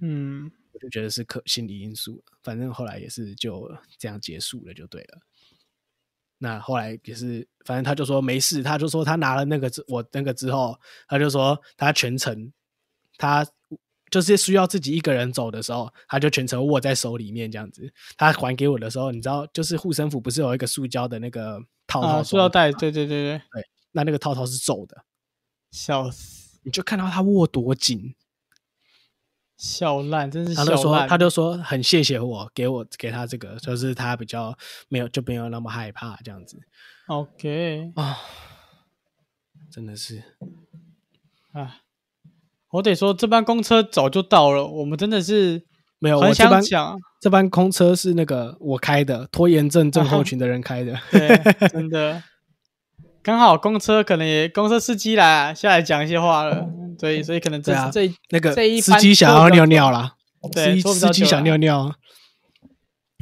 [0.01, 2.23] 嗯，我就觉得是可心理因素。
[2.43, 5.17] 反正后来也是就这样结束了，就对了。
[6.37, 12.53] 那后来也是，反正他就说没事，他就说他拿了那个之我那个之后，他就说他全程
[13.17, 13.43] 他
[14.09, 17.91] 就是需要自己一个人走的时候，他就全程握在手里面这样子。
[18.17, 23.41] 他还给我的时候，你知道，就是护身符不是有一个塑胶的那个套套啊，塑料袋，对对对对，
[23.91, 25.05] 那那个套套是皱的，
[25.71, 28.15] 笑死，你就看到他握多紧。
[29.57, 31.09] 笑烂，真是他就说，笑烂。
[31.09, 34.57] 他就说很谢谢我，给我给他这个，就是他比较
[34.87, 36.57] 没有就没有那么害怕这样子。
[37.07, 38.17] OK 啊，
[39.69, 40.23] 真的是。
[41.51, 41.81] 啊，
[42.71, 45.63] 我得说，这班公车早就到了，我们真的是
[45.99, 46.19] 没有。
[46.19, 50.95] 很我想讲，这班公车是那个我开的，拖延症症候群的人开的。
[51.11, 51.27] 对，
[51.69, 52.21] 真的，
[53.23, 56.67] 刚好公车可能也公车司机来啊下来讲一些话了，
[56.99, 60.13] 所以所以可能这这那个司机想要尿尿啦，
[60.43, 61.91] 司对司机想尿尿。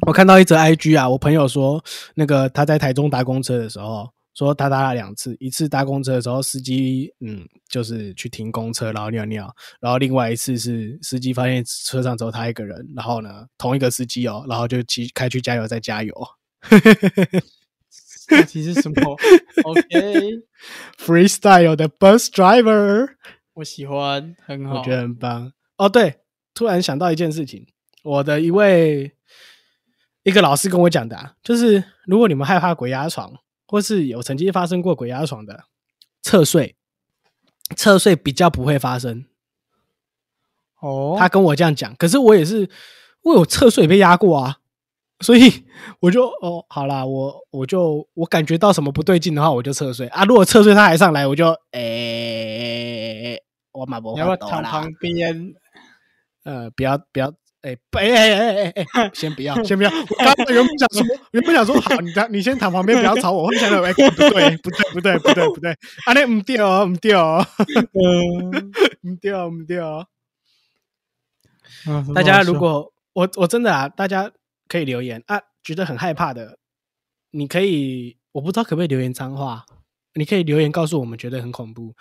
[0.05, 1.83] 我看到一则 IG 啊，我朋友说，
[2.15, 4.07] 那个他在台中搭公车的时候，
[4.37, 16.13] 说他搭了两次，一次搭公车的时候，司机嗯就是去停公车然后尿尿，然后另外一次是司机发现车上只有他一个人，然后呢同一个司机哦，然后就骑开去加油再加油
[18.29, 19.17] 到底是什么？
[19.63, 23.07] OK，，freestyle 的 bus driver。
[23.55, 25.51] 我喜欢，很好，我觉得很棒。
[25.77, 26.19] 哦，对，
[26.53, 27.65] 突然想到一件事情，
[28.03, 29.13] 我的一位
[30.23, 33.33] 一个老师跟我讲的、啊，就是如果你们害怕鬼压床，
[33.67, 35.65] 或是有曾经发生过鬼压床的，
[36.21, 36.75] 侧睡，
[37.75, 39.25] 侧睡比较不会发生。
[40.79, 42.69] 哦，他跟我这样讲，可是我也是，
[43.23, 44.57] 我有侧睡被压过啊，
[45.21, 45.65] 所以
[45.99, 50.23] 我就哦，好啦，我我就我感觉到什么不对劲的话，我就侧睡啊。
[50.23, 53.41] 如果侧睡他还上来，我就诶、
[53.71, 55.53] 我马不你要不要躺旁边？
[56.43, 59.89] 呃，不要不要，哎、不哎哎哎哎哎，先不要，先不要。
[59.89, 63.43] 我刚刚原本想说，原本想说，好，你当你先躺旁边，不要吵我。
[63.45, 65.71] 后面想到，哎、不对，不对，不对，不对，不对，
[66.05, 67.45] 啊，那唔对哦，唔 对哦，
[67.93, 68.71] 嗯，
[69.01, 70.07] 唔对哦，唔对哦。
[71.87, 74.31] 嗯大家如果我我真的啊，大家
[74.67, 76.59] 可以留言啊，觉得很害怕的，
[77.31, 79.65] 你可以，我不知道可不可以留言脏话，
[80.15, 81.95] 你可以留言告诉我们觉得很恐怖。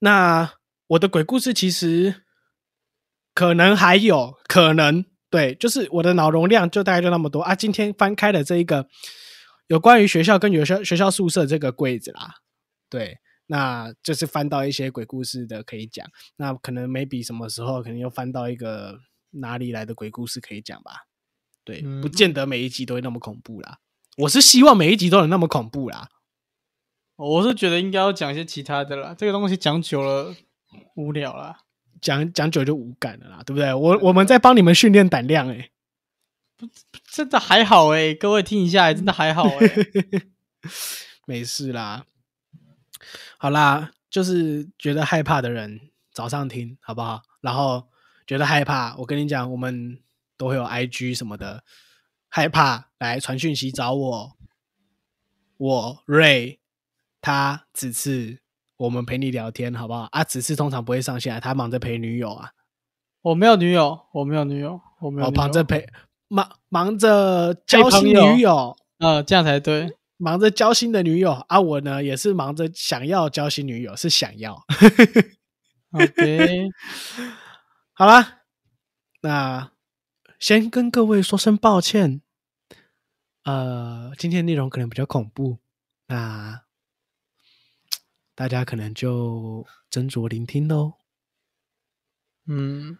[0.00, 0.52] 那
[0.88, 2.23] 我的鬼故事其实
[3.34, 7.54] 可能还有可能，对，就是我的脑容量就大概就那么多啊。
[7.54, 8.86] 今天翻开了这一个
[9.66, 12.36] 有关于学校跟学校学校宿舍这个柜子啦，
[12.88, 16.06] 对，那就是翻到一些鬼故事的可以讲。
[16.36, 18.98] 那可能 maybe 什么时候可能又翻到一个
[19.32, 21.06] 哪里来的鬼故事可以讲吧？
[21.64, 23.78] 对，嗯不见得每一集都会那么恐怖啦。
[24.18, 26.08] 我是希望每一集都能那么恐怖啦。
[27.16, 30.34] 我是觉得应该要讲一些其他的啦，这个东西讲久了
[30.94, 31.63] 无聊啦。
[32.04, 33.72] 讲讲久就无感了啦，对不对？
[33.72, 35.70] 我我们在帮你们训练胆量诶、
[37.10, 39.86] 真的还好诶、各位听一下、真的还好诶、
[41.26, 42.04] 没事啦。
[43.38, 45.80] 好啦，就是觉得害怕的人
[46.12, 47.22] 早上听好不好？
[47.40, 47.88] 然后
[48.26, 49.98] 觉得害怕，我跟你讲，我们
[50.36, 51.64] 都会有 IG 什么的，
[52.28, 54.36] 害怕来传讯息找我，
[55.56, 56.60] 我瑞
[57.22, 58.40] 他此次
[58.76, 60.08] 我们陪你聊天好不好？
[60.12, 62.50] 啊，此次通常不会上线啊，他忙着陪女友啊，
[63.22, 65.32] 我没有女友，我没有女友，我没有我。
[65.32, 65.88] 忙着陪
[66.28, 68.76] 忙忙着交新女友。
[68.98, 69.96] 呃，这样才对。
[70.16, 74.64] 忙着交新的女友啊，我呢也是忙着想要交新女友，是想要。
[75.92, 76.68] OK，
[77.92, 78.42] 好啦，
[79.22, 79.70] 那
[80.38, 82.20] 先跟各位说声抱歉，
[83.44, 85.58] 呃，今天内容可能比较恐怖，
[86.06, 86.63] 那
[88.34, 90.94] 大家可能就斟酌聆听喽。
[92.46, 92.96] 嗯，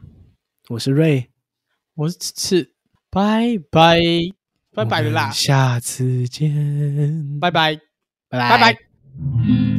[0.69, 1.31] 我是瑞，
[1.95, 2.73] 我是次，
[3.11, 4.01] 拜拜，
[4.73, 7.51] 拜拜了啦，下次见，拜。
[7.51, 7.77] 拜，
[8.29, 8.51] 拜。
[8.59, 9.74] 拜拜。